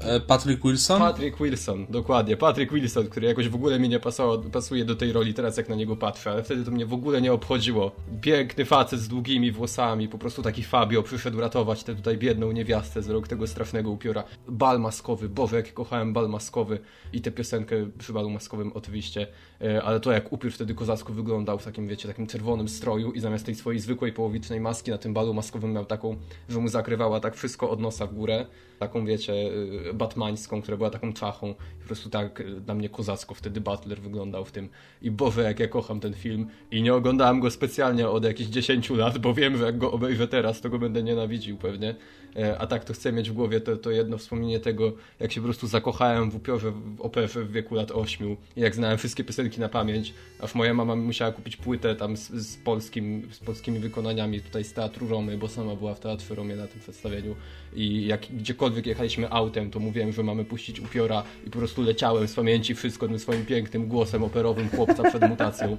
E, 0.00 0.20
Patrick 0.20 0.64
Wilson? 0.64 0.98
Patrick 0.98 1.38
Wilson, 1.38 1.86
dokładnie. 1.90 2.36
Patrick 2.36 2.72
Wilson, 2.72 3.06
który 3.08 3.26
jakoś 3.26 3.48
w 3.48 3.54
ogóle 3.54 3.80
mi 3.80 3.88
nie 3.88 4.00
pasował, 4.00 4.42
pasuje 4.42 4.84
do 4.84 4.96
tej 4.96 5.12
roli 5.12 5.34
teraz, 5.34 5.56
jak 5.56 5.68
na 5.68 5.74
niego 5.74 5.96
patrzę, 5.96 6.30
ale 6.30 6.42
wtedy 6.42 6.64
to 6.64 6.70
mnie 6.70 6.86
w 6.86 6.92
ogóle 6.92 7.20
nie 7.20 7.32
obchodziło. 7.32 7.92
Piękny 8.20 8.64
facet 8.64 9.00
z 9.00 9.08
długimi 9.08 9.52
włosami, 9.52 10.08
po 10.08 10.18
prostu 10.18 10.42
taki 10.42 10.62
Fabio 10.62 11.02
przyszedł 11.02 11.40
ratować 11.40 11.84
tę 11.84 11.94
tutaj 11.94 12.18
biedną 12.18 12.52
niewiastę 12.52 13.02
z 13.02 13.08
rok 13.10 13.28
tego 13.28 13.46
strasznego 13.46 13.90
upiora. 13.90 14.24
Bal 14.48 14.80
maskowy, 14.80 15.28
Boże, 15.28 15.56
jak 15.56 15.74
kochałem 15.74 16.12
bal 16.12 16.28
maskowy 16.28 16.78
i 17.12 17.20
tę 17.20 17.30
piosenkę 17.30 17.76
przy 17.98 18.12
balu 18.12 18.30
maskowym 18.30 18.72
oczywiście, 18.74 19.26
e, 19.60 19.82
ale 19.82 20.00
to 20.00 20.12
jak 20.12 20.32
upiór 20.32 20.52
wtedy 20.52 20.74
kozacko 20.74 21.12
wyglądał 21.12 21.58
w 21.58 21.64
takim, 21.64 21.88
wiecie, 21.88 22.08
takim 22.08 22.26
czerwonym 22.26 22.68
stroju 22.68 23.12
i 23.12 23.20
zamiast 23.20 23.46
tej 23.46 23.54
swojej 23.54 23.80
zwykłej 23.80 24.12
połowicznej 24.12 24.60
maski 24.60 24.90
na 24.90 24.98
tym 24.98 25.14
balu 25.14 25.34
maskowym 25.34 25.72
miał 25.72 25.84
taką, 25.84 26.16
że 26.48 26.58
mu 26.58 26.68
zakrywała 26.68 27.20
tak 27.20 27.34
wszystko 27.34 27.70
od 27.70 27.80
nosa 27.80 28.11
górę, 28.12 28.46
taką 28.78 29.06
wiecie, 29.06 29.32
y, 29.32 29.94
batmańską, 29.94 30.62
która 30.62 30.76
była 30.76 30.90
taką 30.90 31.12
czachą. 31.12 31.54
Po 31.80 31.86
prostu 31.86 32.10
tak 32.10 32.40
y, 32.40 32.60
na 32.66 32.74
mnie 32.74 32.88
kozacko 32.88 33.34
wtedy 33.34 33.60
Butler 33.60 34.00
wyglądał 34.00 34.44
w 34.44 34.52
tym. 34.52 34.68
I 35.02 35.10
Boże, 35.10 35.42
jak 35.42 35.60
ja 35.60 35.68
kocham 35.68 36.00
ten 36.00 36.14
film. 36.14 36.46
I 36.70 36.82
nie 36.82 36.94
oglądałem 36.94 37.40
go 37.40 37.50
specjalnie 37.50 38.08
od 38.08 38.24
jakichś 38.24 38.50
10 38.50 38.90
lat, 38.90 39.18
bo 39.18 39.34
wiem, 39.34 39.56
że 39.56 39.64
jak 39.64 39.78
go 39.78 39.92
obejrzę 39.92 40.28
teraz, 40.28 40.60
to 40.60 40.70
go 40.70 40.78
będę 40.78 41.02
nienawidził 41.02 41.56
pewnie. 41.56 41.94
E, 42.36 42.58
a 42.58 42.66
tak 42.66 42.84
to 42.84 42.92
chcę 42.92 43.12
mieć 43.12 43.30
w 43.30 43.32
głowie 43.32 43.60
to, 43.60 43.76
to 43.76 43.90
jedno 43.90 44.18
wspomnienie 44.18 44.60
tego, 44.60 44.92
jak 45.20 45.32
się 45.32 45.40
po 45.40 45.44
prostu 45.44 45.66
zakochałem 45.66 46.30
w 46.30 46.36
upiorze, 46.36 46.70
w 46.70 47.00
operze 47.00 47.44
w 47.44 47.52
wieku 47.52 47.74
lat 47.74 47.90
8 47.90 48.36
i 48.56 48.60
jak 48.60 48.74
znałem 48.74 48.98
wszystkie 48.98 49.24
piosenki 49.24 49.60
na 49.60 49.68
pamięć, 49.68 50.14
aż 50.40 50.54
moja 50.54 50.74
mama 50.74 50.96
musiała 50.96 51.32
kupić 51.32 51.56
płytę 51.56 51.96
tam 51.96 52.16
z, 52.16 52.30
z, 52.30 52.56
polskim, 52.56 53.28
z 53.32 53.38
polskimi 53.38 53.78
wykonaniami 53.78 54.40
tutaj 54.40 54.64
z 54.64 54.72
Teatru 54.72 55.08
Romy, 55.08 55.38
bo 55.38 55.48
sama 55.48 55.76
była 55.76 55.94
w 55.94 56.00
Teatrze 56.00 56.34
Romie 56.34 56.56
na 56.56 56.66
tym 56.66 56.80
przedstawieniu 56.80 57.34
i 57.74 58.06
jak 58.06 58.20
gdziekolwiek 58.20 58.86
jechaliśmy 58.86 59.30
autem, 59.30 59.70
to 59.70 59.80
mówiłem, 59.80 60.12
że 60.12 60.22
mamy 60.22 60.44
puścić 60.44 60.80
upiora 60.80 61.22
i 61.46 61.50
po 61.50 61.58
prostu 61.58 61.82
leciałem 61.82 62.28
z 62.28 62.34
pamięci 62.34 62.74
wszystko 62.74 63.08
tym 63.08 63.18
swoim 63.18 63.46
pięknym 63.46 63.88
głosem 63.88 64.24
operowym 64.24 64.70
chłopca 64.70 65.02
przed 65.02 65.28
mutacją. 65.28 65.76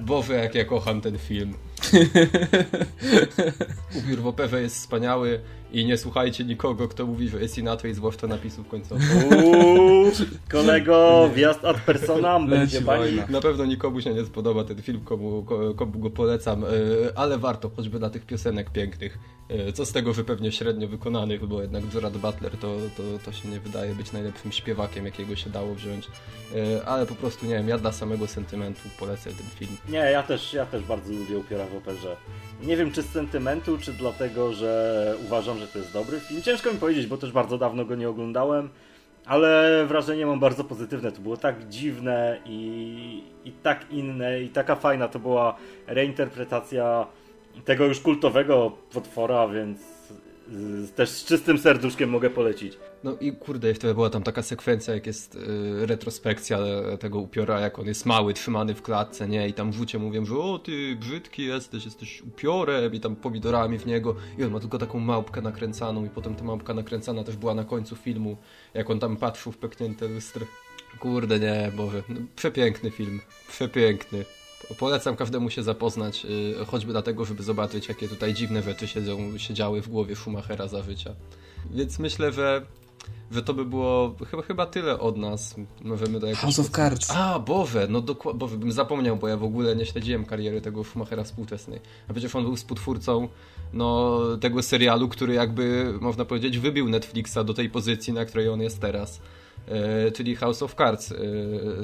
Boże, 0.00 0.34
jak 0.34 0.54
ja 0.54 0.64
kocham 0.64 1.00
ten 1.00 1.18
film. 1.18 1.54
Upiór 3.98 4.18
w 4.18 4.26
operze 4.26 4.62
jest 4.62 4.76
wspaniały 4.76 5.40
i 5.72 5.84
nie 5.84 5.98
słuchajcie 5.98 6.44
nikogo, 6.44 6.88
kto 6.88 7.06
mówi, 7.06 7.28
że 7.28 7.40
jest 7.40 7.58
inaczej, 7.58 7.94
zwłaszcza 7.94 8.26
napisów 8.26 8.68
końcowych. 8.68 9.32
Uuu, 9.32 10.10
kolego, 10.50 11.30
wjazd 11.34 11.64
ad 11.64 11.80
personam 11.80 12.48
będzie 12.48 12.82
pani. 12.82 13.12
Na 13.28 13.40
pewno 13.40 13.64
nikomu 13.64 14.00
się 14.00 14.14
nie 14.14 14.24
spodoba 14.24 14.64
ten 14.64 14.82
film, 14.82 15.00
komu, 15.00 15.46
komu 15.76 15.98
go 15.98 16.10
polecam, 16.10 16.64
e, 16.64 16.68
ale 17.14 17.38
warto, 17.38 17.70
choćby 17.76 17.98
dla 17.98 18.10
tych 18.10 18.26
piosenek 18.26 18.70
pięknych. 18.70 19.18
E, 19.48 19.72
co 19.72 19.86
z 19.86 19.92
tego, 19.92 20.14
że 20.14 20.24
pewnie 20.24 20.52
średnio 20.52 20.88
wykonanych, 20.88 21.46
bo 21.46 21.62
jednak 21.62 21.86
Gerard 21.86 22.16
Butler 22.16 22.52
to, 22.52 22.76
to, 22.96 23.02
to 23.24 23.32
się 23.32 23.48
nie 23.48 23.60
wydaje 23.60 23.94
być 23.94 24.12
najlepszym 24.12 24.52
śpiewakiem, 24.52 25.04
jakiego 25.04 25.36
się 25.36 25.50
dało 25.50 25.74
wziąć. 25.74 26.08
E, 26.54 26.86
ale 26.86 27.06
po 27.06 27.14
prostu, 27.14 27.46
nie 27.46 27.54
wiem, 27.54 27.68
ja 27.68 27.78
dla 27.78 27.92
samego 27.92 28.26
sentymentu 28.26 28.80
polecę 28.98 29.30
ten 29.30 29.46
film. 29.58 29.76
Nie, 29.88 29.98
ja 29.98 30.22
też, 30.22 30.52
ja 30.52 30.66
też 30.66 30.82
bardzo 30.82 31.12
lubię 31.12 31.38
Upiora 31.38 31.66
w 31.66 31.76
operze. 31.76 32.16
Nie 32.62 32.76
wiem, 32.76 32.92
czy 32.92 33.02
z 33.02 33.10
sentymentu, 33.10 33.78
czy 33.78 33.92
dlatego, 33.92 34.52
że 34.52 35.14
uważam, 35.26 35.58
że 35.58 35.66
to 35.66 35.78
jest 35.78 35.92
dobry 35.92 36.20
film. 36.20 36.42
Ciężko 36.42 36.72
mi 36.72 36.78
powiedzieć, 36.78 37.06
bo 37.06 37.16
też 37.16 37.32
bardzo 37.32 37.58
dawno 37.58 37.84
go 37.84 37.94
nie 37.94 38.08
oglądałem. 38.08 38.70
Ale 39.26 39.84
wrażenie 39.86 40.26
mam 40.26 40.40
bardzo 40.40 40.64
pozytywne. 40.64 41.12
To 41.12 41.20
było 41.20 41.36
tak 41.36 41.68
dziwne 41.68 42.38
i, 42.46 43.22
i 43.44 43.52
tak 43.52 43.90
inne, 43.90 44.42
i 44.42 44.48
taka 44.48 44.76
fajna. 44.76 45.08
To 45.08 45.18
była 45.18 45.56
reinterpretacja 45.86 47.06
tego 47.64 47.84
już 47.84 48.00
kultowego 48.00 48.72
potwora, 48.92 49.48
więc 49.48 49.78
też 50.96 51.10
z 51.10 51.24
czystym 51.24 51.58
serduszkiem 51.58 52.10
mogę 52.10 52.30
polecić. 52.30 52.78
No 53.04 53.16
i 53.20 53.32
kurde, 53.32 53.68
jeszcze 53.68 53.94
była 53.94 54.10
tam 54.10 54.22
taka 54.22 54.42
sekwencja, 54.42 54.94
jak 54.94 55.06
jest 55.06 55.34
y, 55.34 55.86
retrospekcja 55.86 56.58
tego 57.00 57.18
upiora, 57.18 57.60
jak 57.60 57.78
on 57.78 57.86
jest 57.86 58.06
mały, 58.06 58.34
trzymany 58.34 58.74
w 58.74 58.82
klatce, 58.82 59.28
nie? 59.28 59.48
I 59.48 59.52
tam 59.52 59.72
w 59.72 59.74
rzucie 59.74 59.98
mówią, 59.98 60.24
że 60.24 60.38
o, 60.38 60.58
ty 60.58 60.96
brzydki 60.96 61.44
jesteś, 61.44 61.84
jesteś 61.84 62.22
upiorem 62.22 62.94
i 62.94 63.00
tam 63.00 63.16
pomidorami 63.16 63.78
w 63.78 63.86
niego 63.86 64.16
i 64.38 64.44
on 64.44 64.50
ma 64.50 64.60
tylko 64.60 64.78
taką 64.78 64.98
małpkę 64.98 65.42
nakręcaną 65.42 66.04
i 66.04 66.08
potem 66.08 66.34
ta 66.34 66.44
małpka 66.44 66.74
nakręcana 66.74 67.24
też 67.24 67.36
była 67.36 67.54
na 67.54 67.64
końcu 67.64 67.96
filmu, 67.96 68.36
jak 68.74 68.90
on 68.90 69.00
tam 69.00 69.16
patrzył 69.16 69.52
w 69.52 69.58
pęknięte 69.58 70.08
lustry. 70.08 70.46
Kurde, 71.00 71.38
nie, 71.38 71.72
Boże, 71.76 72.02
no, 72.08 72.20
przepiękny 72.36 72.90
film, 72.90 73.20
przepiękny. 73.48 74.24
Polecam 74.78 75.16
każdemu 75.16 75.50
się 75.50 75.62
zapoznać, 75.62 76.26
y, 76.60 76.64
choćby 76.64 76.92
dlatego, 76.92 77.24
żeby 77.24 77.42
zobaczyć, 77.42 77.88
jakie 77.88 78.08
tutaj 78.08 78.34
dziwne 78.34 78.62
rzeczy 78.62 78.88
siedzą, 78.88 79.38
siedziały 79.38 79.82
w 79.82 79.88
głowie 79.88 80.16
Schumachera 80.16 80.68
za 80.68 80.82
życia. 80.82 81.14
Więc 81.70 81.98
myślę, 81.98 82.32
że, 82.32 82.66
że 83.30 83.42
to 83.42 83.54
by 83.54 83.64
było 83.64 84.14
chyba, 84.30 84.42
chyba 84.42 84.66
tyle 84.66 85.00
od 85.00 85.16
nas. 85.16 85.54
Możemy 85.82 86.20
do 86.20 86.36
House 86.36 86.58
of 86.58 86.70
Cards. 86.70 87.10
A, 87.10 87.38
Boże, 87.38 87.86
no 87.90 88.00
dokładnie, 88.00 88.38
Boże, 88.38 88.56
bym 88.56 88.72
zapomniał, 88.72 89.16
bo 89.16 89.28
ja 89.28 89.36
w 89.36 89.44
ogóle 89.44 89.76
nie 89.76 89.86
śledziłem 89.86 90.24
kariery 90.24 90.60
tego 90.60 90.84
Schumachera 90.84 91.24
współczesnej. 91.24 91.80
A 92.08 92.12
przecież 92.12 92.34
on 92.34 92.44
był 92.44 92.56
współtwórcą 92.56 93.28
no, 93.72 94.20
tego 94.40 94.62
serialu, 94.62 95.08
który 95.08 95.34
jakby, 95.34 95.94
można 96.00 96.24
powiedzieć, 96.24 96.58
wybił 96.58 96.88
Netflixa 96.88 97.38
do 97.44 97.54
tej 97.54 97.70
pozycji, 97.70 98.12
na 98.12 98.24
której 98.24 98.48
on 98.48 98.60
jest 98.60 98.80
teraz. 98.80 99.20
E, 99.68 100.10
czyli 100.10 100.36
House 100.36 100.62
of 100.62 100.74
Cards 100.74 101.12
e, 101.12 101.16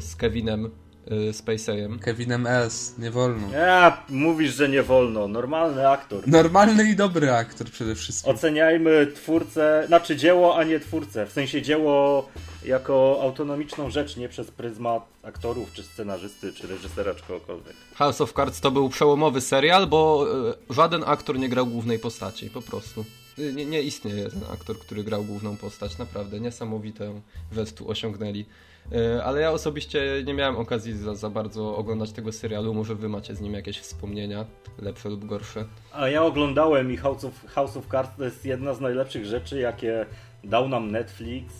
z 0.00 0.16
Kevinem 0.16 0.70
Y, 1.06 1.32
Spacey'em. 1.32 1.98
Kevinem 1.98 2.46
S. 2.46 2.94
Nie 2.98 3.10
wolno. 3.10 3.52
Ja, 3.52 4.04
mówisz, 4.08 4.54
że 4.54 4.68
nie 4.68 4.82
wolno. 4.82 5.28
Normalny 5.28 5.88
aktor. 5.88 6.28
Normalny 6.28 6.90
i 6.90 6.96
dobry 6.96 7.32
aktor 7.32 7.70
przede 7.70 7.94
wszystkim. 7.94 8.34
Oceniajmy 8.34 9.06
twórcę, 9.14 9.84
znaczy 9.86 10.16
dzieło, 10.16 10.58
a 10.58 10.64
nie 10.64 10.80
twórcę. 10.80 11.26
W 11.26 11.32
sensie 11.32 11.62
dzieło 11.62 12.28
jako 12.64 13.18
autonomiczną 13.22 13.90
rzecz, 13.90 14.16
nie 14.16 14.28
przez 14.28 14.50
pryzmat 14.50 15.02
aktorów, 15.22 15.72
czy 15.72 15.82
scenarzysty, 15.82 16.52
czy 16.52 16.66
reżysera, 16.66 17.14
czy 17.14 17.22
kogokolwiek. 17.22 17.74
House 17.94 18.20
of 18.20 18.32
Cards 18.32 18.60
to 18.60 18.70
był 18.70 18.88
przełomowy 18.88 19.40
serial, 19.40 19.86
bo 19.86 20.26
y, 20.70 20.74
żaden 20.74 21.02
aktor 21.06 21.38
nie 21.38 21.48
grał 21.48 21.66
głównej 21.66 21.98
postaci, 21.98 22.50
po 22.50 22.62
prostu. 22.62 23.04
Y, 23.38 23.52
nie, 23.52 23.66
nie 23.66 23.82
istnieje 23.82 24.30
ten 24.30 24.40
aktor, 24.52 24.78
który 24.78 25.04
grał 25.04 25.24
główną 25.24 25.56
postać, 25.56 25.98
naprawdę. 25.98 26.40
Niesamowitą 26.40 27.20
rzecz 27.52 27.72
tu 27.72 27.90
osiągnęli. 27.90 28.44
E, 28.92 29.24
ale 29.24 29.40
ja 29.40 29.50
osobiście 29.50 30.22
nie 30.26 30.34
miałem 30.34 30.56
okazji 30.56 30.92
za, 30.92 31.14
za 31.14 31.30
bardzo 31.30 31.76
oglądać 31.76 32.12
tego 32.12 32.32
serialu. 32.32 32.74
Może 32.74 32.94
wy 32.94 33.08
macie 33.08 33.34
z 33.34 33.40
nim 33.40 33.54
jakieś 33.54 33.78
wspomnienia, 33.78 34.44
lepsze 34.78 35.08
lub 35.08 35.24
gorsze. 35.24 35.64
A 35.92 36.08
ja 36.08 36.24
oglądałem 36.24 36.92
i 36.92 36.96
House 36.96 37.24
of, 37.24 37.44
House 37.46 37.76
of 37.76 37.86
Cards 37.86 38.16
to 38.16 38.24
jest 38.24 38.44
jedna 38.44 38.74
z 38.74 38.80
najlepszych 38.80 39.24
rzeczy, 39.24 39.60
jakie 39.60 40.06
dał 40.44 40.68
nam 40.68 40.90
Netflix 40.90 41.54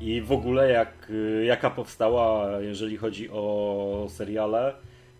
i 0.00 0.22
w 0.22 0.32
ogóle 0.32 0.70
jak, 0.70 1.12
jaka 1.44 1.70
powstała, 1.70 2.60
jeżeli 2.60 2.96
chodzi 2.96 3.30
o 3.30 4.06
seriale 4.10 4.74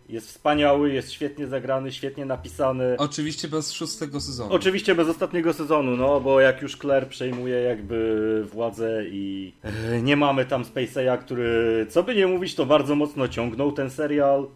jest 0.08 0.28
wspaniały, 0.28 0.92
jest 0.92 1.12
świetnie 1.12 1.46
zagrany, 1.46 1.92
świetnie 1.92 2.24
napisany. 2.24 2.96
Oczywiście 2.98 3.48
bez 3.48 3.72
szóstego 3.72 4.20
sezonu. 4.20 4.52
Oczywiście 4.52 4.94
bez 4.94 5.08
ostatniego 5.08 5.52
sezonu, 5.52 5.96
no 5.96 6.20
bo 6.20 6.40
jak 6.40 6.62
już 6.62 6.76
Claire 6.76 7.08
przejmuje 7.08 7.56
jakby 7.56 8.46
władzę 8.52 9.04
i 9.06 9.52
e, 9.62 10.02
nie 10.02 10.16
mamy 10.16 10.44
tam 10.44 10.64
Spaceya, 10.64 11.18
który, 11.20 11.86
co 11.90 12.02
by 12.02 12.14
nie 12.14 12.26
mówić, 12.26 12.54
to 12.54 12.66
bardzo 12.66 12.94
mocno 12.94 13.28
ciągnął 13.28 13.72
ten 13.72 13.90
serial, 13.90 14.46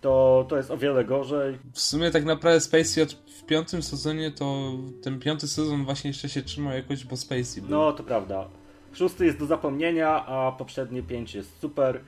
to, 0.00 0.46
to 0.48 0.56
jest 0.56 0.70
o 0.70 0.76
wiele 0.76 1.04
gorzej. 1.04 1.58
W 1.72 1.80
sumie 1.80 2.10
tak 2.10 2.24
naprawdę 2.24 2.60
Spacey 2.60 3.06
w 3.40 3.44
piątym 3.46 3.82
sezonie 3.82 4.30
to 4.30 4.72
ten 5.02 5.20
piąty 5.20 5.48
sezon 5.48 5.84
właśnie 5.84 6.10
jeszcze 6.10 6.28
się 6.28 6.42
trzymał 6.42 6.72
jakoś, 6.72 7.04
bo 7.04 7.16
Spacey 7.16 7.60
był. 7.60 7.70
No, 7.70 7.92
to 7.92 8.02
prawda. 8.02 8.48
Szósty 8.92 9.26
jest 9.26 9.38
do 9.38 9.46
zapomnienia, 9.46 10.26
a 10.26 10.52
poprzednie 10.52 11.02
pięć 11.02 11.34
jest 11.34 11.60
super. 11.60 12.00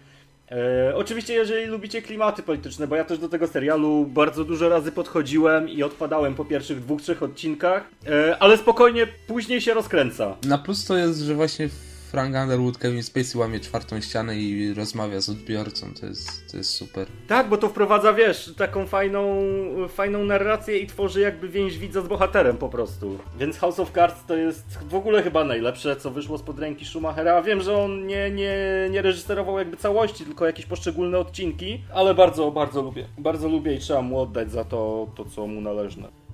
E, 0.50 0.92
oczywiście, 0.96 1.34
jeżeli 1.34 1.66
lubicie 1.66 2.02
klimaty 2.02 2.42
polityczne, 2.42 2.86
bo 2.86 2.96
ja 2.96 3.04
też 3.04 3.18
do 3.18 3.28
tego 3.28 3.46
serialu 3.46 4.06
bardzo 4.06 4.44
dużo 4.44 4.68
razy 4.68 4.92
podchodziłem 4.92 5.68
i 5.68 5.82
odpadałem 5.82 6.34
po 6.34 6.44
pierwszych 6.44 6.80
dwóch, 6.80 7.02
trzech 7.02 7.22
odcinkach, 7.22 7.90
e, 8.06 8.36
ale 8.38 8.58
spokojnie 8.58 9.06
później 9.26 9.60
się 9.60 9.74
rozkręca. 9.74 10.36
Na 10.46 10.58
plus 10.58 10.84
to 10.84 10.96
jest, 10.96 11.20
że 11.20 11.34
właśnie 11.34 11.68
Frank 12.10 12.36
Underwood, 12.36 12.78
Kevin 12.78 13.02
Spacey 13.02 13.40
łamie 13.40 13.60
czwartą 13.60 14.00
ścianę 14.00 14.36
i 14.36 14.74
rozmawia 14.74 15.20
z 15.20 15.28
odbiorcą, 15.28 15.94
to 16.00 16.06
jest, 16.06 16.50
to 16.50 16.56
jest 16.56 16.70
super. 16.70 17.06
Tak, 17.28 17.48
bo 17.48 17.56
to 17.56 17.68
wprowadza, 17.68 18.12
wiesz, 18.12 18.54
taką 18.56 18.86
fajną, 18.86 19.40
fajną 19.88 20.24
narrację 20.24 20.78
i 20.78 20.86
tworzy 20.86 21.20
jakby 21.20 21.48
więź 21.48 21.78
widza 21.78 22.02
z 22.02 22.08
bohaterem 22.08 22.56
po 22.56 22.68
prostu. 22.68 23.18
Więc 23.38 23.58
House 23.58 23.80
of 23.80 23.92
Cards 23.92 24.24
to 24.26 24.36
jest 24.36 24.78
w 24.88 24.94
ogóle 24.94 25.22
chyba 25.22 25.44
najlepsze, 25.44 25.96
co 25.96 26.10
wyszło 26.10 26.38
spod 26.38 26.58
ręki 26.58 26.84
Schumachera. 26.84 27.42
Wiem, 27.42 27.60
że 27.60 27.78
on 27.78 28.06
nie, 28.06 28.30
nie, 28.30 28.56
nie 28.90 29.02
reżyserował 29.02 29.58
jakby 29.58 29.76
całości, 29.76 30.24
tylko 30.24 30.46
jakieś 30.46 30.66
poszczególne 30.66 31.18
odcinki, 31.18 31.80
ale 31.94 32.14
bardzo, 32.14 32.50
bardzo 32.50 32.82
lubię. 32.82 33.06
Bardzo 33.18 33.48
lubię 33.48 33.74
i 33.74 33.78
trzeba 33.78 34.02
mu 34.02 34.20
oddać 34.20 34.52
za 34.52 34.64
to, 34.64 35.08
to 35.16 35.24
co 35.24 35.46
mu 35.46 35.60
należne. 35.60 36.25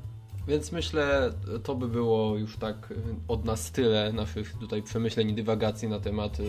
Więc 0.49 0.73
myślę, 0.73 1.33
to 1.63 1.75
by 1.75 1.89
było 1.89 2.37
już 2.37 2.57
tak 2.57 2.91
y, 2.91 2.95
od 3.29 3.45
nas 3.45 3.71
tyle 3.71 4.13
naszych 4.13 4.53
tutaj 4.53 4.83
przemyśleń 4.83 5.31
i 5.31 5.35
dywagacji 5.35 5.89
na 5.89 6.01
temat 6.01 6.41
y, 6.41 6.45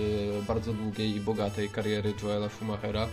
bardzo 0.47 0.73
długiej 0.73 1.15
i 1.15 1.19
bogatej 1.21 1.69
kariery 1.69 2.13
Joela 2.23 2.49
Schumachera. 2.49 3.07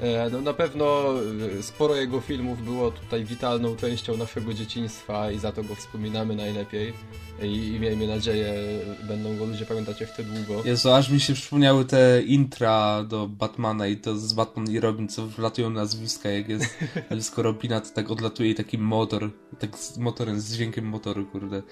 E, 0.00 0.30
no, 0.30 0.40
na 0.40 0.52
pewno 0.52 1.14
y, 1.58 1.62
sporo 1.62 1.96
jego 1.96 2.20
filmów 2.20 2.64
było 2.64 2.90
tutaj 2.90 3.24
witalną 3.24 3.76
częścią 3.76 4.16
naszego 4.16 4.54
dzieciństwa 4.54 5.30
i 5.30 5.38
za 5.38 5.52
to 5.52 5.64
go 5.64 5.74
wspominamy 5.74 6.36
najlepiej. 6.36 6.92
I, 7.42 7.66
i 7.66 7.80
miejmy 7.80 8.06
nadzieję, 8.06 8.54
będą 9.08 9.36
go 9.36 9.44
ludzie 9.44 9.66
pamiętać 9.66 10.00
jeszcze 10.00 10.24
długo. 10.24 10.62
Jezu, 10.64 10.90
aż 10.90 11.10
mi 11.10 11.20
się 11.20 11.34
przypomniały 11.34 11.84
te 11.84 12.22
intra 12.22 13.04
do 13.04 13.26
Batmana 13.26 13.86
i 13.86 13.96
to 13.96 14.16
z 14.16 14.32
Batman 14.32 14.70
i 14.70 14.80
Robin, 14.80 15.08
co 15.08 15.26
wlatują 15.26 15.70
nazwiska, 15.70 16.28
jak 16.28 16.48
jest 16.48 16.78
blisko 17.10 17.42
Robina, 17.42 17.80
to 17.80 17.90
tak 17.94 18.10
odlatuje 18.10 18.50
i 18.50 18.54
taki 18.54 18.78
motor, 18.78 19.30
tak 19.58 19.78
z 19.78 19.98
motorem, 19.98 20.40
z 20.40 20.54
dźwiękiem 20.54 20.84
motoru, 20.84 21.26
kurde. 21.26 21.62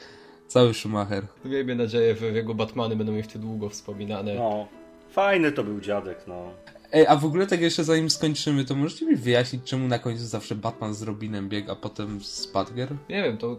Cały 0.49 0.75
Schumacher. 0.75 1.27
Miejmy 1.45 1.75
nadzieję, 1.75 2.17
że 2.17 2.27
jego 2.27 2.55
Batmany 2.55 2.97
będą 2.97 3.15
jeszcze 3.15 3.39
długo 3.39 3.69
wspominane. 3.69 4.35
No, 4.35 4.69
fajny 5.11 5.53
to 5.53 5.65
był 5.65 5.81
dziadek, 5.81 6.19
no. 6.27 6.53
Ej, 6.97 7.07
a 7.07 7.17
w 7.17 7.25
ogóle 7.25 7.47
tak 7.47 7.61
jeszcze 7.61 7.85
zanim 7.85 8.11
skończymy, 8.11 8.65
to 8.65 8.75
możecie 8.75 9.07
mi 9.07 9.17
wyjaśnić, 9.17 9.63
czemu 9.65 9.89
na 9.89 9.99
końcu 9.99 10.25
zawsze 10.25 10.55
Batman 10.55 10.95
z 10.95 11.03
Robinem 11.03 11.49
bieg, 11.49 11.71
a 11.71 11.77
potem 11.77 12.21
z 12.21 12.47
Batger? 12.47 12.89
Nie 13.09 13.23
wiem, 13.23 13.39
to 13.39 13.57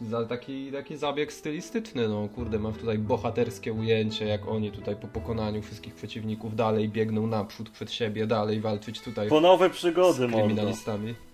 za 0.00 0.26
taki, 0.26 0.72
taki 0.72 0.96
zabieg 0.96 1.32
stylistyczny, 1.32 2.08
no 2.08 2.28
kurde, 2.28 2.58
mam 2.58 2.72
tutaj 2.72 2.98
bohaterskie 2.98 3.72
ujęcie, 3.72 4.26
jak 4.26 4.48
oni 4.48 4.72
tutaj 4.72 4.96
po 4.96 5.08
pokonaniu 5.08 5.62
wszystkich 5.62 5.94
przeciwników 5.94 6.56
dalej 6.56 6.88
biegną 6.88 7.26
naprzód 7.26 7.70
przed 7.70 7.92
siebie, 7.92 8.26
dalej 8.26 8.60
walczyć 8.60 9.00
tutaj 9.00 9.28
po 9.28 9.40
nowe 9.40 9.70
przygody, 9.70 10.28
z 10.28 10.32
kryminalistami. 10.32 11.06
Mordo. 11.06 11.33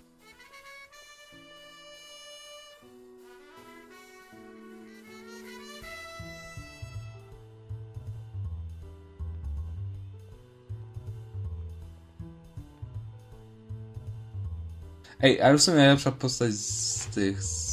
Ej, 15.22 15.42
ale 15.42 15.58
w 15.58 15.62
sumie 15.62 15.76
najlepsza 15.76 16.12
postać 16.12 16.52
z 16.52 17.06
tych 17.06 17.42
z 17.42 17.70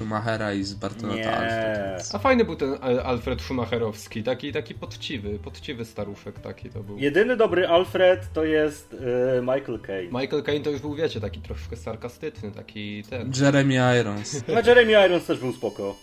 Schumachera 0.00 0.52
i 0.52 0.64
z 0.64 0.74
Bartolota 0.74 1.32
Alfred. 1.32 2.14
A 2.14 2.18
fajny 2.18 2.44
był 2.44 2.56
ten 2.56 2.76
Alfred 3.04 3.42
Schumacherowski, 3.42 4.22
taki, 4.22 4.52
taki 4.52 4.74
poczciwy, 4.74 5.38
poczciwy 5.38 5.84
staruszek 5.84 6.40
taki 6.40 6.70
to 6.70 6.82
był. 6.82 6.98
Jedyny 6.98 7.36
dobry 7.36 7.68
Alfred 7.68 8.32
to 8.32 8.44
jest 8.44 8.92
yy, 8.92 9.40
Michael 9.40 9.80
Caine. 9.80 10.20
Michael 10.20 10.42
Caine 10.42 10.62
to 10.62 10.70
już 10.70 10.80
był, 10.80 10.94
wiecie, 10.94 11.20
taki 11.20 11.40
troszkę 11.40 11.76
sarkastyczny, 11.76 12.50
taki 12.52 13.02
ten... 13.10 13.32
Jeremy 13.40 13.98
Irons. 14.00 14.42
No 14.48 14.60
Jeremy 14.66 15.06
Irons 15.06 15.26
też 15.26 15.38
był 15.38 15.52
spoko. 15.52 15.96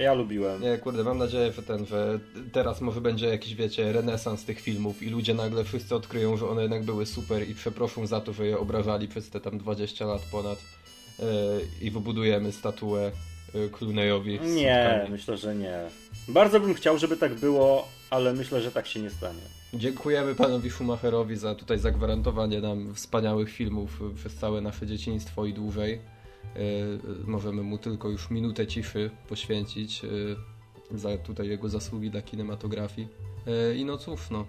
Ja 0.00 0.14
lubiłem. 0.14 0.62
Nie, 0.62 0.78
kurde, 0.78 1.04
mam 1.04 1.18
nadzieję, 1.18 1.52
że 1.52 1.62
ten, 1.62 1.86
że 1.86 2.18
teraz 2.52 2.80
może 2.80 3.00
będzie 3.00 3.26
jakiś, 3.26 3.54
wiecie, 3.54 3.92
renesans 3.92 4.44
tych 4.44 4.60
filmów 4.60 5.02
i 5.02 5.10
ludzie 5.10 5.34
nagle 5.34 5.64
wszyscy 5.64 5.94
odkryją, 5.94 6.36
że 6.36 6.48
one 6.48 6.62
jednak 6.62 6.82
były 6.84 7.06
super 7.06 7.48
i 7.48 7.54
przeproszą 7.54 8.06
za 8.06 8.20
to, 8.20 8.32
że 8.32 8.46
je 8.46 8.58
obrażali 8.58 9.08
przez 9.08 9.30
te 9.30 9.40
tam 9.40 9.58
20 9.58 10.06
lat 10.06 10.22
ponad 10.32 10.58
yy, 11.18 11.26
i 11.82 11.90
wybudujemy 11.90 12.52
statuę 12.52 13.10
Clooney'owi. 13.54 14.46
z 14.46 14.54
Nie, 14.54 14.88
sutkami. 14.90 15.10
myślę, 15.10 15.36
że 15.36 15.54
nie. 15.54 15.78
Bardzo 16.28 16.60
bym 16.60 16.74
chciał, 16.74 16.98
żeby 16.98 17.16
tak 17.16 17.34
było, 17.34 17.88
ale 18.10 18.32
myślę, 18.32 18.60
że 18.62 18.72
tak 18.72 18.86
się 18.86 19.00
nie 19.00 19.10
stanie. 19.10 19.40
Dziękujemy 19.74 20.34
panowi 20.34 20.70
Schumacherowi 20.70 21.36
za 21.36 21.54
tutaj 21.54 21.78
zagwarantowanie 21.78 22.60
nam 22.60 22.94
wspaniałych 22.94 23.50
filmów 23.50 24.00
y, 24.12 24.14
przez 24.14 24.34
całe 24.34 24.60
nasze 24.60 24.86
dzieciństwo 24.86 25.46
i 25.46 25.52
dłużej. 25.54 26.00
Y, 26.56 26.98
Możemy 27.26 27.62
mu 27.62 27.78
tylko 27.78 28.08
już 28.08 28.30
minutę 28.30 28.66
ciszy 28.66 29.10
poświęcić 29.28 30.04
y, 30.04 30.36
za 30.90 31.18
tutaj 31.18 31.48
jego 31.48 31.68
zasługi 31.68 32.10
dla 32.10 32.22
kinematografii. 32.22 33.08
Y, 33.72 33.76
I 33.76 33.84
no 33.84 33.96
cóż, 33.98 34.30
no. 34.30 34.46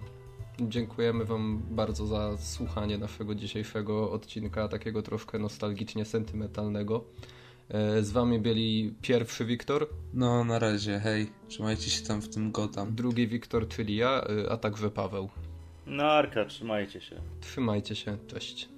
Dziękujemy 0.60 1.24
Wam 1.24 1.62
bardzo 1.70 2.06
za 2.06 2.38
słuchanie 2.38 2.98
naszego 2.98 3.34
dzisiejszego 3.34 4.10
odcinka, 4.10 4.68
takiego 4.68 5.02
troszkę 5.02 5.38
nostalgicznie 5.38 6.04
sentymentalnego. 6.04 7.04
Z 8.00 8.10
Wami 8.10 8.38
byli 8.38 8.94
pierwszy 9.02 9.44
Wiktor, 9.44 9.88
No, 10.14 10.44
na 10.44 10.58
razie, 10.58 10.98
hej. 11.00 11.26
Trzymajcie 11.48 11.90
się 11.90 12.06
tam 12.06 12.22
w 12.22 12.28
tym 12.28 12.52
Gotham. 12.52 12.94
drugi 12.94 13.26
Wiktor, 13.28 13.68
czyli 13.68 13.96
ja, 13.96 14.24
a 14.50 14.56
także 14.56 14.90
Paweł. 14.90 15.28
No 15.86 16.02
Arka, 16.04 16.44
trzymajcie 16.44 17.00
się. 17.00 17.16
Trzymajcie 17.40 17.94
się, 17.96 18.18
cześć. 18.26 18.68